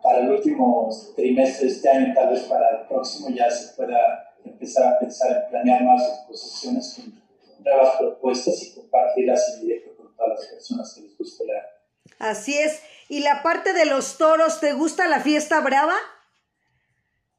[0.02, 4.34] para el último trimestre de este año, tal vez para el próximo, ya se pueda
[4.44, 7.22] empezar a pensar en planear más exposiciones con
[7.64, 12.56] nuevas propuestas y compartirlas en directo con todas las personas que les guste la Así
[12.56, 12.80] es.
[13.08, 15.94] ¿Y la parte de los toros, te gusta la fiesta brava?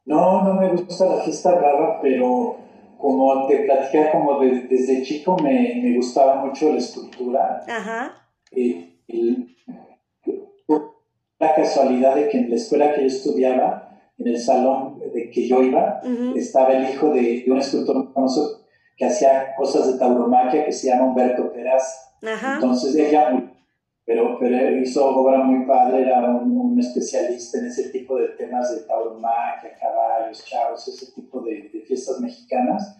[0.05, 2.66] No, no me gusta la fiesta brava, pero
[2.97, 7.63] como te platicé, como desde chico me, me, gustaba mucho la escultura.
[7.67, 8.29] Ajá.
[8.51, 9.55] Eh, el,
[11.39, 15.47] la casualidad de que en la escuela que yo estudiaba, en el salón de que
[15.47, 16.01] yo iba,
[16.35, 18.63] estaba el hijo de, un escultor famoso
[18.95, 22.15] que hacía cosas de tauromaquia que se llama Humberto Peraz.
[22.21, 23.53] Entonces ella,
[24.07, 28.83] pero, pero hizo obra muy padre, era un, especialista en ese tipo de temas de
[28.87, 32.97] tauromaquia, caballos, chavos, ese tipo de, fiestas mexicanas.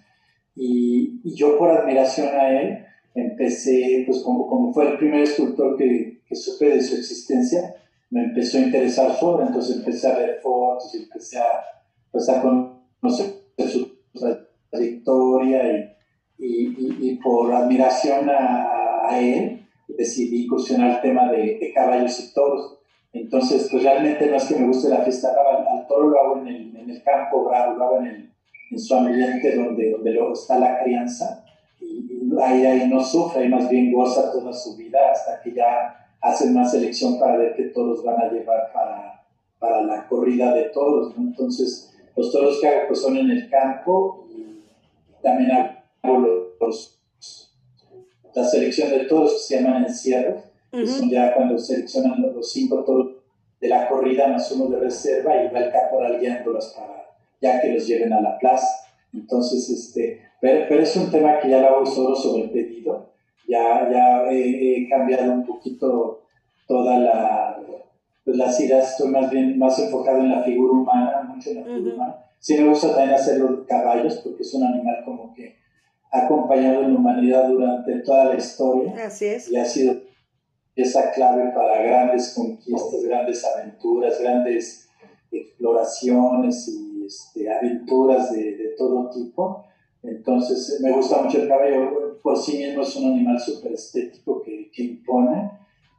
[0.54, 2.86] Y, y, yo por admiración a él
[3.16, 7.74] empecé, pues como, como fue el primer escultor que, que supe de su existencia,
[8.10, 11.46] me empezó a interesar sobre, entonces empecé a ver fotos empecé a,
[12.12, 13.28] pues, a conocer
[13.70, 13.98] su
[14.70, 15.96] trayectoria
[16.38, 19.57] y, y, y, por admiración a, a, él
[19.88, 22.80] decidí incursionar el tema de, de, caballos y toros.
[23.14, 26.38] Entonces, pues realmente no es que me guste la fiesta al, al toro lo hago
[26.40, 28.32] en el, en el campo bravo, lo hago en, el,
[28.72, 31.44] en su ambiente donde, donde luego está la crianza
[31.80, 36.08] y, ahí, ahí no sufre, ahí más bien goza toda su vida hasta que ya
[36.22, 39.26] hacen una selección para ver qué toros van a llevar para,
[39.60, 41.14] para la corrida de toros.
[41.18, 44.64] Entonces, los toros que hago pues, son en el campo y
[45.22, 46.18] también hago
[46.60, 46.97] los,
[48.38, 50.44] la selección de toros que se llaman encierros.
[50.72, 53.14] son ya cuando seleccionan los cinco toros
[53.60, 57.08] de la corrida más uno de reserva y va el caporal guiándolos para
[57.42, 58.68] ya que los lleven a la plaza.
[59.12, 63.08] Entonces, este, pero, es un tema que ya lo hago solo sobre el pedido.
[63.48, 66.22] Ya, ya he, cambiado un poquito
[66.68, 67.60] toda la,
[68.24, 71.64] pues las ideas, estoy más bien más enfocado en la figura humana, mucho en la
[71.64, 72.16] figura humana.
[72.40, 75.56] Sí me gusta también hacer los caballos porque es un animal como que
[76.12, 78.94] ha acompañado en la humanidad durante toda la historia.
[79.06, 79.50] Así es.
[79.50, 79.96] Y ha sido
[80.76, 84.90] esa clave para grandes conquistas, grandes aventuras, grandes
[85.32, 89.66] exploraciones y este, aventuras de, de, todo tipo.
[90.04, 92.20] Entonces, me gusta mucho el caballo.
[92.22, 95.52] Por sí mismo es un animal súper estético que, que, impone.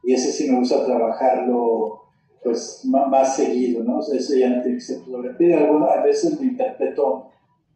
[0.03, 2.03] Y ese sí me gusta trabajarlo
[2.43, 3.99] pues más, seguido, ¿no?
[3.99, 5.01] eso ya no tiene que ser
[5.89, 7.31] A veces lo interpreto,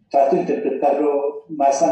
[0.10, 1.84] trato de interpretarlo más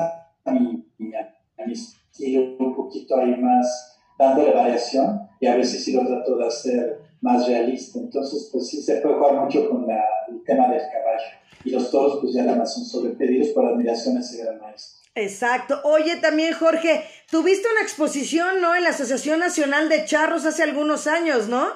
[0.45, 0.85] a, mi,
[1.15, 6.37] a mi estilo, un poquito ahí más dándole variación y a veces sí lo trato
[6.37, 7.99] de hacer más realista.
[7.99, 11.41] Entonces, pues sí se puede jugar mucho con el tema del caballo.
[11.63, 15.01] Y los toros, pues ya nada más son sobrepedidos por admiración a ese gran maestro.
[15.15, 15.81] Exacto.
[15.83, 18.75] Oye, también Jorge, tuviste una exposición, ¿no?
[18.75, 21.67] En la Asociación Nacional de Charros hace algunos años, ¿no?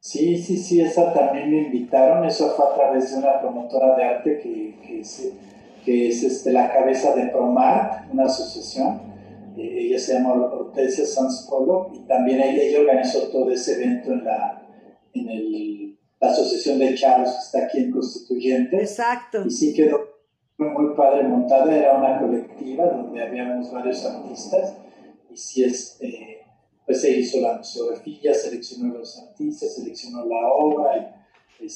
[0.00, 2.24] Sí, sí, sí, esa también me invitaron.
[2.24, 5.32] Eso fue a través de una promotora de arte que, que, es,
[5.84, 9.10] que es este, la cabeza de Promart, una asociación
[9.56, 14.62] ella se llama Hortensia Sanz Polo y también ella, organizó todo ese evento en la,
[15.12, 18.76] en el, la Asociación de Charlos que está aquí en Constituyente.
[18.76, 19.44] Exacto.
[19.44, 19.98] Y sí quedó
[20.58, 24.74] muy padre montada, era una colectiva donde habíamos varios artistas
[25.30, 26.42] y sí este,
[26.84, 31.19] pues se hizo la museografía, seleccionó los artistas, seleccionó la obra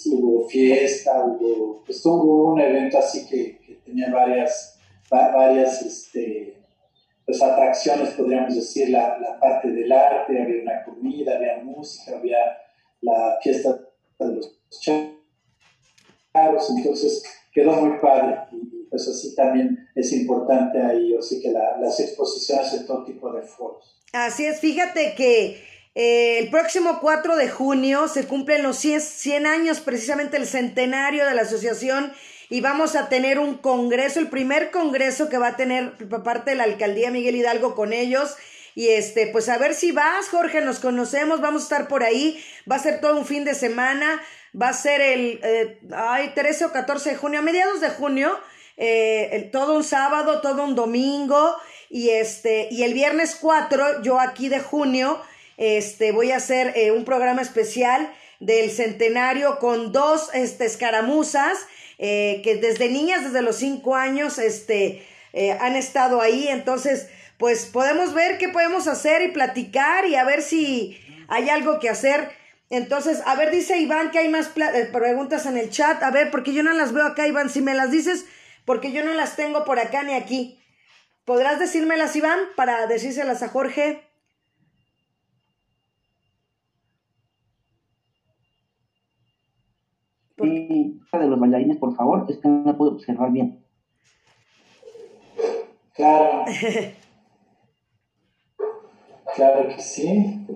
[0.07, 4.78] hubo fiesta, hubo, pues hubo un evento así que, que tenía varias,
[5.11, 6.55] varias este,
[7.24, 12.39] pues, atracciones, podríamos decir, la, la, parte del arte, había una comida, había música, había
[13.01, 13.80] la fiesta
[14.18, 17.22] de los charros, entonces
[17.53, 22.87] quedó muy padre y pues así también es importante ahí, así que las exposiciones en
[22.87, 24.01] todo tipo de foros.
[24.12, 25.61] Así es, fíjate que
[25.95, 31.26] eh, el próximo 4 de junio se cumplen los 100, 100 años, precisamente el centenario
[31.26, 32.12] de la Asociación
[32.51, 36.57] y vamos a tener un congreso, el primer congreso que va a tener parte de
[36.57, 38.36] la alcaldía Miguel Hidalgo con ellos.
[38.74, 42.45] Y este, pues a ver si vas, Jorge, nos conocemos, vamos a estar por ahí,
[42.70, 44.20] va a ser todo un fin de semana,
[44.61, 48.36] va a ser el, eh, ay, 13 o 14 de junio, a mediados de junio,
[48.76, 51.57] eh, todo un sábado, todo un domingo,
[51.88, 55.22] y este, y el viernes 4, yo aquí de junio,
[55.57, 61.59] este, voy a hacer eh, un programa especial del centenario con dos, este, escaramuzas,
[61.98, 66.48] eh, que desde niñas, desde los cinco años, este, eh, han estado ahí.
[66.48, 70.98] Entonces, pues podemos ver qué podemos hacer y platicar y a ver si
[71.28, 72.30] hay algo que hacer.
[72.70, 76.02] Entonces, a ver, dice Iván que hay más preguntas en el chat.
[76.02, 77.50] A ver, porque yo no las veo acá, Iván.
[77.50, 78.26] Si me las dices,
[78.64, 80.61] porque yo no las tengo por acá ni aquí.
[81.24, 84.03] ¿Podrás decírmelas, Iván, para decírselas a Jorge?
[90.45, 93.64] De los bailarines, por favor, es que no puedo observar bien.
[95.95, 96.45] Claro.
[99.36, 100.47] claro que sí.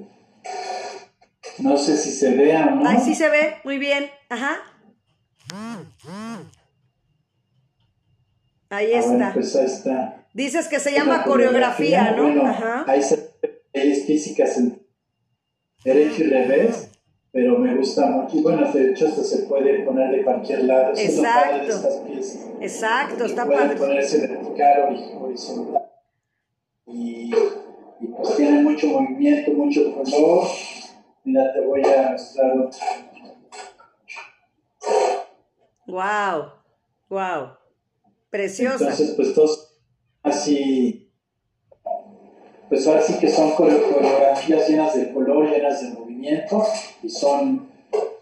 [1.59, 2.89] No sé si se ve o no.
[2.89, 4.11] Ay, sí se ve, muy bien.
[4.29, 4.59] Ajá.
[8.71, 9.33] Ahí está.
[9.33, 10.27] pues ahí está.
[10.35, 12.25] Dices que se llama coreografía, ¿no?
[12.25, 12.85] Bueno, Ajá.
[12.87, 13.29] Ahí se
[13.73, 14.83] leyes físicas en
[15.85, 16.88] derecho y revés
[17.33, 18.37] pero me gusta mucho.
[18.37, 20.93] Y bueno, de hecho, esto se puede poner de cualquier lado.
[20.97, 21.57] Exacto.
[21.57, 22.49] Es de estas piezas.
[22.61, 23.77] Exacto, está puede padre.
[23.77, 25.83] ponerse vertical o horizontal.
[26.87, 27.31] Y,
[28.01, 30.49] y, pues tiene mucho movimiento, mucho color.
[31.25, 32.87] Mira, te voy a mostrar otra.
[35.87, 36.53] Wow,
[37.09, 37.49] wow.
[38.31, 38.85] Preciosa.
[38.85, 39.79] Entonces, pues todos
[40.23, 41.11] así,
[42.69, 46.08] pues ahora sí que son coreografías llenas de color, llenas de movimiento
[47.03, 47.69] y son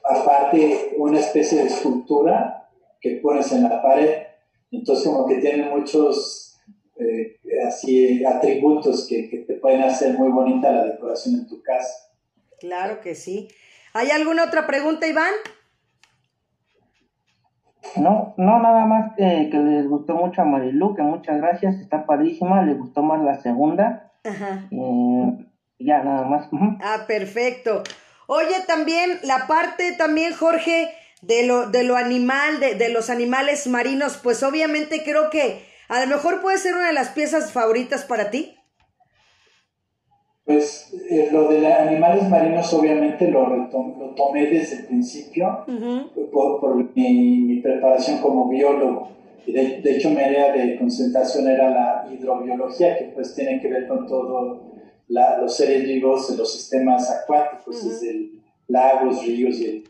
[0.05, 2.69] aparte una especie de escultura
[3.01, 4.23] que pones en la pared.
[4.71, 6.59] Entonces como que tienen muchos
[6.99, 12.11] eh, así atributos que, que, te pueden hacer muy bonita la decoración en tu casa.
[12.59, 13.49] Claro que sí.
[13.93, 15.33] ¿Hay alguna otra pregunta, Iván?
[17.97, 22.05] No, no, nada más que, que les gustó mucho a Marilu, que muchas gracias, está
[22.05, 24.13] padrísima, le gustó más la segunda.
[24.25, 24.69] Ajá.
[24.71, 25.47] Eh,
[25.79, 26.49] ya, nada más.
[26.81, 27.83] Ah, perfecto.
[28.27, 30.91] Oye, también la parte, también, Jorge,
[31.23, 36.01] de lo, de lo animal, de, de los animales marinos, pues obviamente creo que a
[36.01, 38.57] lo mejor puede ser una de las piezas favoritas para ti.
[40.45, 45.65] Pues eh, lo de animales marinos obviamente lo, lo tomé desde el principio
[46.33, 49.09] por, mi, preparación como biólogo.
[49.45, 53.89] De, de, hecho mi área de concentración era la hidrobiología, que pues tiene que ver
[53.89, 54.61] con todo
[55.09, 58.31] los seres vivos de los sistemas acuáticos, desde
[58.67, 59.85] lagos, ríos y el,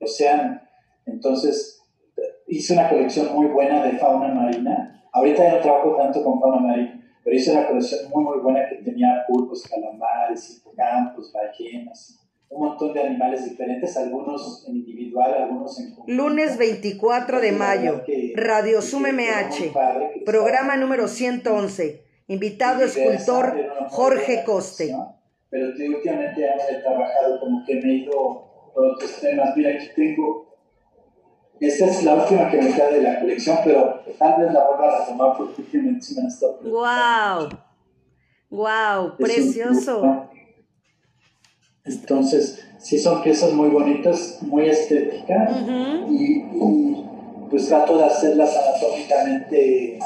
[0.00, 0.60] océano.
[1.06, 1.80] Entonces
[2.46, 5.04] hice una colección muy buena de fauna marina.
[5.12, 8.68] Ahorita ya no trabajo tanto con fauna marina, pero hice una colección muy, muy buena
[8.68, 12.18] que tenía pulpos, calamares, hipocampos, ballenas,
[12.48, 16.12] un montón de animales diferentes, algunos en individual, algunos en conjunto.
[16.12, 18.02] Lunes 24 de mayo,
[18.34, 19.72] Radio Sum MH,
[20.24, 22.02] programa número 111,
[22.32, 23.54] invitado escultor
[23.88, 24.94] Jorge Coste.
[25.50, 29.56] Pero últimamente he trabajado como que me he ido por otros temas.
[29.56, 30.52] Mira, aquí tengo
[31.62, 34.88] esta es la última que me queda de la colección, pero tal vez la vuelva
[34.88, 36.58] a retomar porque últimamente sí me estado.
[36.64, 37.48] ¡Wow!
[38.50, 39.16] ¡Wow!
[39.16, 40.28] ¡Precioso!
[41.84, 45.52] Entonces, sí son piezas muy bonitas, muy estéticas
[46.10, 46.42] y,
[47.48, 50.00] pues trato de hacerlas anatómicamente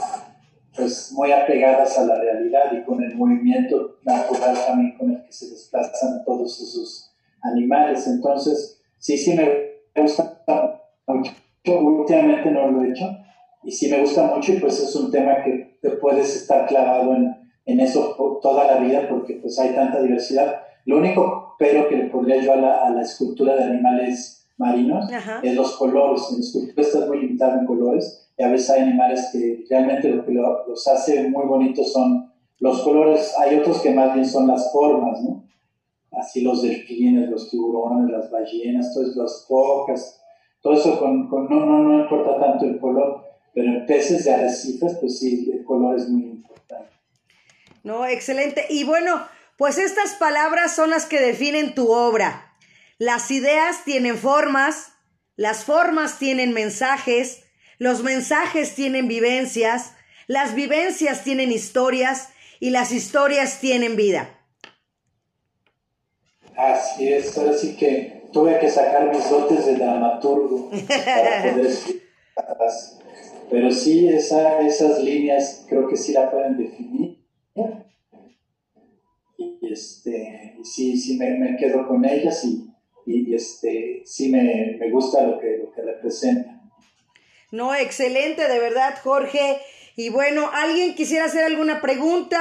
[0.76, 5.32] pues muy apegadas a la realidad y con el movimiento natural también con el que
[5.32, 7.12] se desplazan todos esos
[7.42, 8.06] animales.
[8.06, 10.42] Entonces, sí, sí me gusta
[11.06, 11.32] mucho
[11.74, 13.06] últimamente no lo he hecho
[13.64, 17.14] y sí me gusta mucho y pues es un tema que te puedes estar clavado
[17.14, 20.62] en, en eso toda la vida porque pues hay tanta diversidad.
[20.84, 25.10] Lo único pero que le podría yo a la, a la escultura de animales marinos
[25.42, 26.22] es los colores.
[26.32, 30.24] En escultura estás muy limitado en colores y a veces hay animales que realmente lo
[30.24, 33.34] que los hace muy bonitos son los colores.
[33.38, 35.44] Hay otros que más bien son las formas, ¿no?
[36.12, 40.22] Así los delfines, los tiburones, las ballenas, todas las focas
[40.66, 44.34] todo eso con, con no, no, no importa tanto el color, pero en peces de
[44.34, 46.90] arrecifes, pues sí, el color es muy importante.
[47.84, 48.66] No, excelente.
[48.68, 49.22] Y bueno,
[49.56, 52.45] pues estas palabras son las que definen tu obra.
[52.98, 54.92] Las ideas tienen formas,
[55.36, 57.42] las formas tienen mensajes,
[57.78, 59.92] los mensajes tienen vivencias,
[60.26, 64.30] las vivencias tienen historias y las historias tienen vida.
[66.56, 71.72] Así es, ahora sí que tuve que sacar mis dotes de dramaturgo para poder
[73.50, 77.22] Pero sí, esa, esas líneas creo que sí la pueden definir.
[79.36, 82.65] Y este, sí, sí me, me quedo con ellas y,
[83.06, 86.70] y este, sí me, me, gusta lo que, lo que representan.
[87.52, 89.60] No, excelente, de verdad, Jorge.
[89.94, 92.40] Y bueno, ¿alguien quisiera hacer alguna pregunta?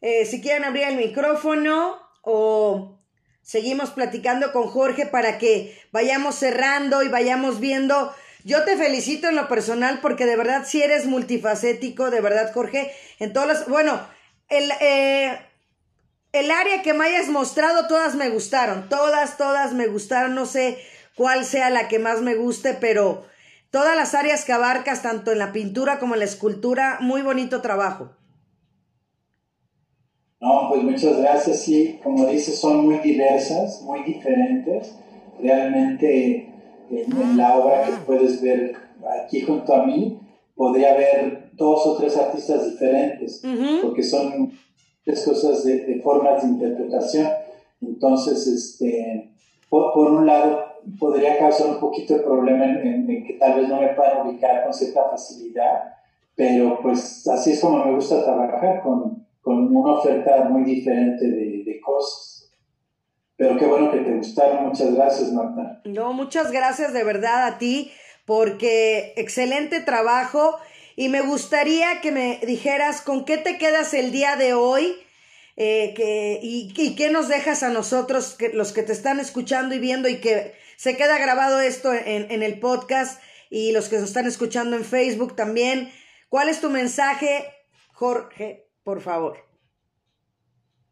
[0.00, 3.00] Eh, si quieren abrir el micrófono o
[3.42, 8.14] seguimos platicando con Jorge para que vayamos cerrando y vayamos viendo.
[8.44, 12.92] Yo te felicito en lo personal porque de verdad si eres multifacético, de verdad Jorge,
[13.18, 13.68] en todas las...
[13.68, 14.06] Bueno,
[14.48, 15.38] el, eh,
[16.32, 20.78] el área que me hayas mostrado, todas me gustaron, todas, todas me gustaron, no sé
[21.16, 23.24] cuál sea la que más me guste, pero
[23.70, 27.60] todas las áreas que abarcas, tanto en la pintura como en la escultura, muy bonito
[27.60, 28.10] trabajo.
[30.40, 31.64] No, pues muchas gracias.
[31.64, 34.94] Sí, como dices, son muy diversas, muy diferentes.
[35.40, 36.48] Realmente
[36.90, 38.76] en, la obra que puedes ver
[39.24, 40.20] aquí junto a mí,
[40.54, 43.42] podría haber dos o tres artistas diferentes,
[43.82, 44.52] porque son
[45.08, 47.28] tres cosas de, formas de interpretación.
[47.80, 49.30] Entonces, este,
[49.70, 50.64] por, un lado,
[51.00, 54.64] podría causar un poquito de problema en, en, que tal vez no me puedan ubicar
[54.64, 55.94] con cierta facilidad,
[56.36, 61.62] pero pues así es como me gusta trabajar con con una oferta muy diferente de,
[61.64, 62.52] de cosas.
[63.34, 64.66] Pero qué bueno que te gustaron.
[64.66, 65.80] Muchas gracias, Marta.
[65.86, 67.90] No, muchas gracias de verdad a ti,
[68.26, 70.58] porque excelente trabajo.
[70.98, 74.96] Y me gustaría que me dijeras con qué te quedas el día de hoy
[75.56, 79.78] eh, que, y, qué nos dejas a nosotros, que, los que te están escuchando y
[79.78, 84.08] viendo y que se queda grabado esto en, en el podcast y los que nos
[84.08, 85.88] están escuchando en Facebook también.
[86.30, 87.44] ¿Cuál es tu mensaje,
[87.92, 88.66] Jorge?
[88.82, 89.36] por favor.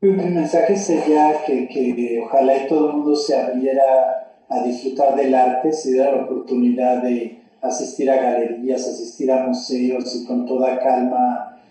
[0.03, 5.35] Mi mensaje sería que, que ojalá y todo el mundo se abriera a disfrutar del
[5.35, 10.79] arte, se diera la oportunidad de asistir a galerías, asistir a museos y con toda
[10.79, 11.63] calma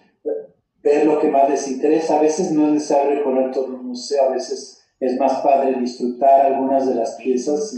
[0.81, 2.17] ver lo que más les interesa.
[2.17, 6.53] A veces no es necesario recorrer todo el museo, a veces es más padre disfrutar
[6.53, 7.73] algunas de las piezas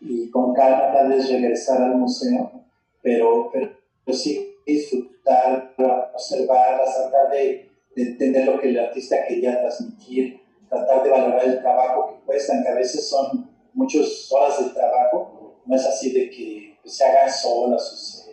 [0.00, 2.64] y, con calma tal vez regresar al museo,
[3.02, 3.70] pero, pero,
[4.04, 5.74] pero sí disfrutar,
[6.12, 11.60] observarlas, tratar de de entender lo que el artista quería transmitir, tratar de valorar el
[11.60, 16.30] trabajo que cuestan, que a veces son muchas horas de trabajo, no es así de
[16.30, 18.28] que se hagan solas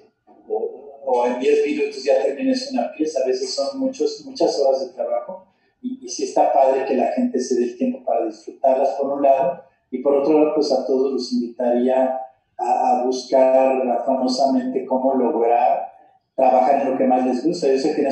[0.47, 4.87] o, o, en 10 minutos ya termines una pieza, a veces son muchos, muchas horas
[4.87, 5.47] de trabajo
[5.81, 9.13] y, y sí está padre que la gente se dé el tiempo para disfrutarlas por
[9.13, 12.17] un lado, y por otro lado, pues a todos los invitaría
[12.57, 15.91] a, a buscar afanosamente cómo lograr
[16.35, 17.67] trabajar en lo que más les gusta.
[17.67, 18.03] Yo sé que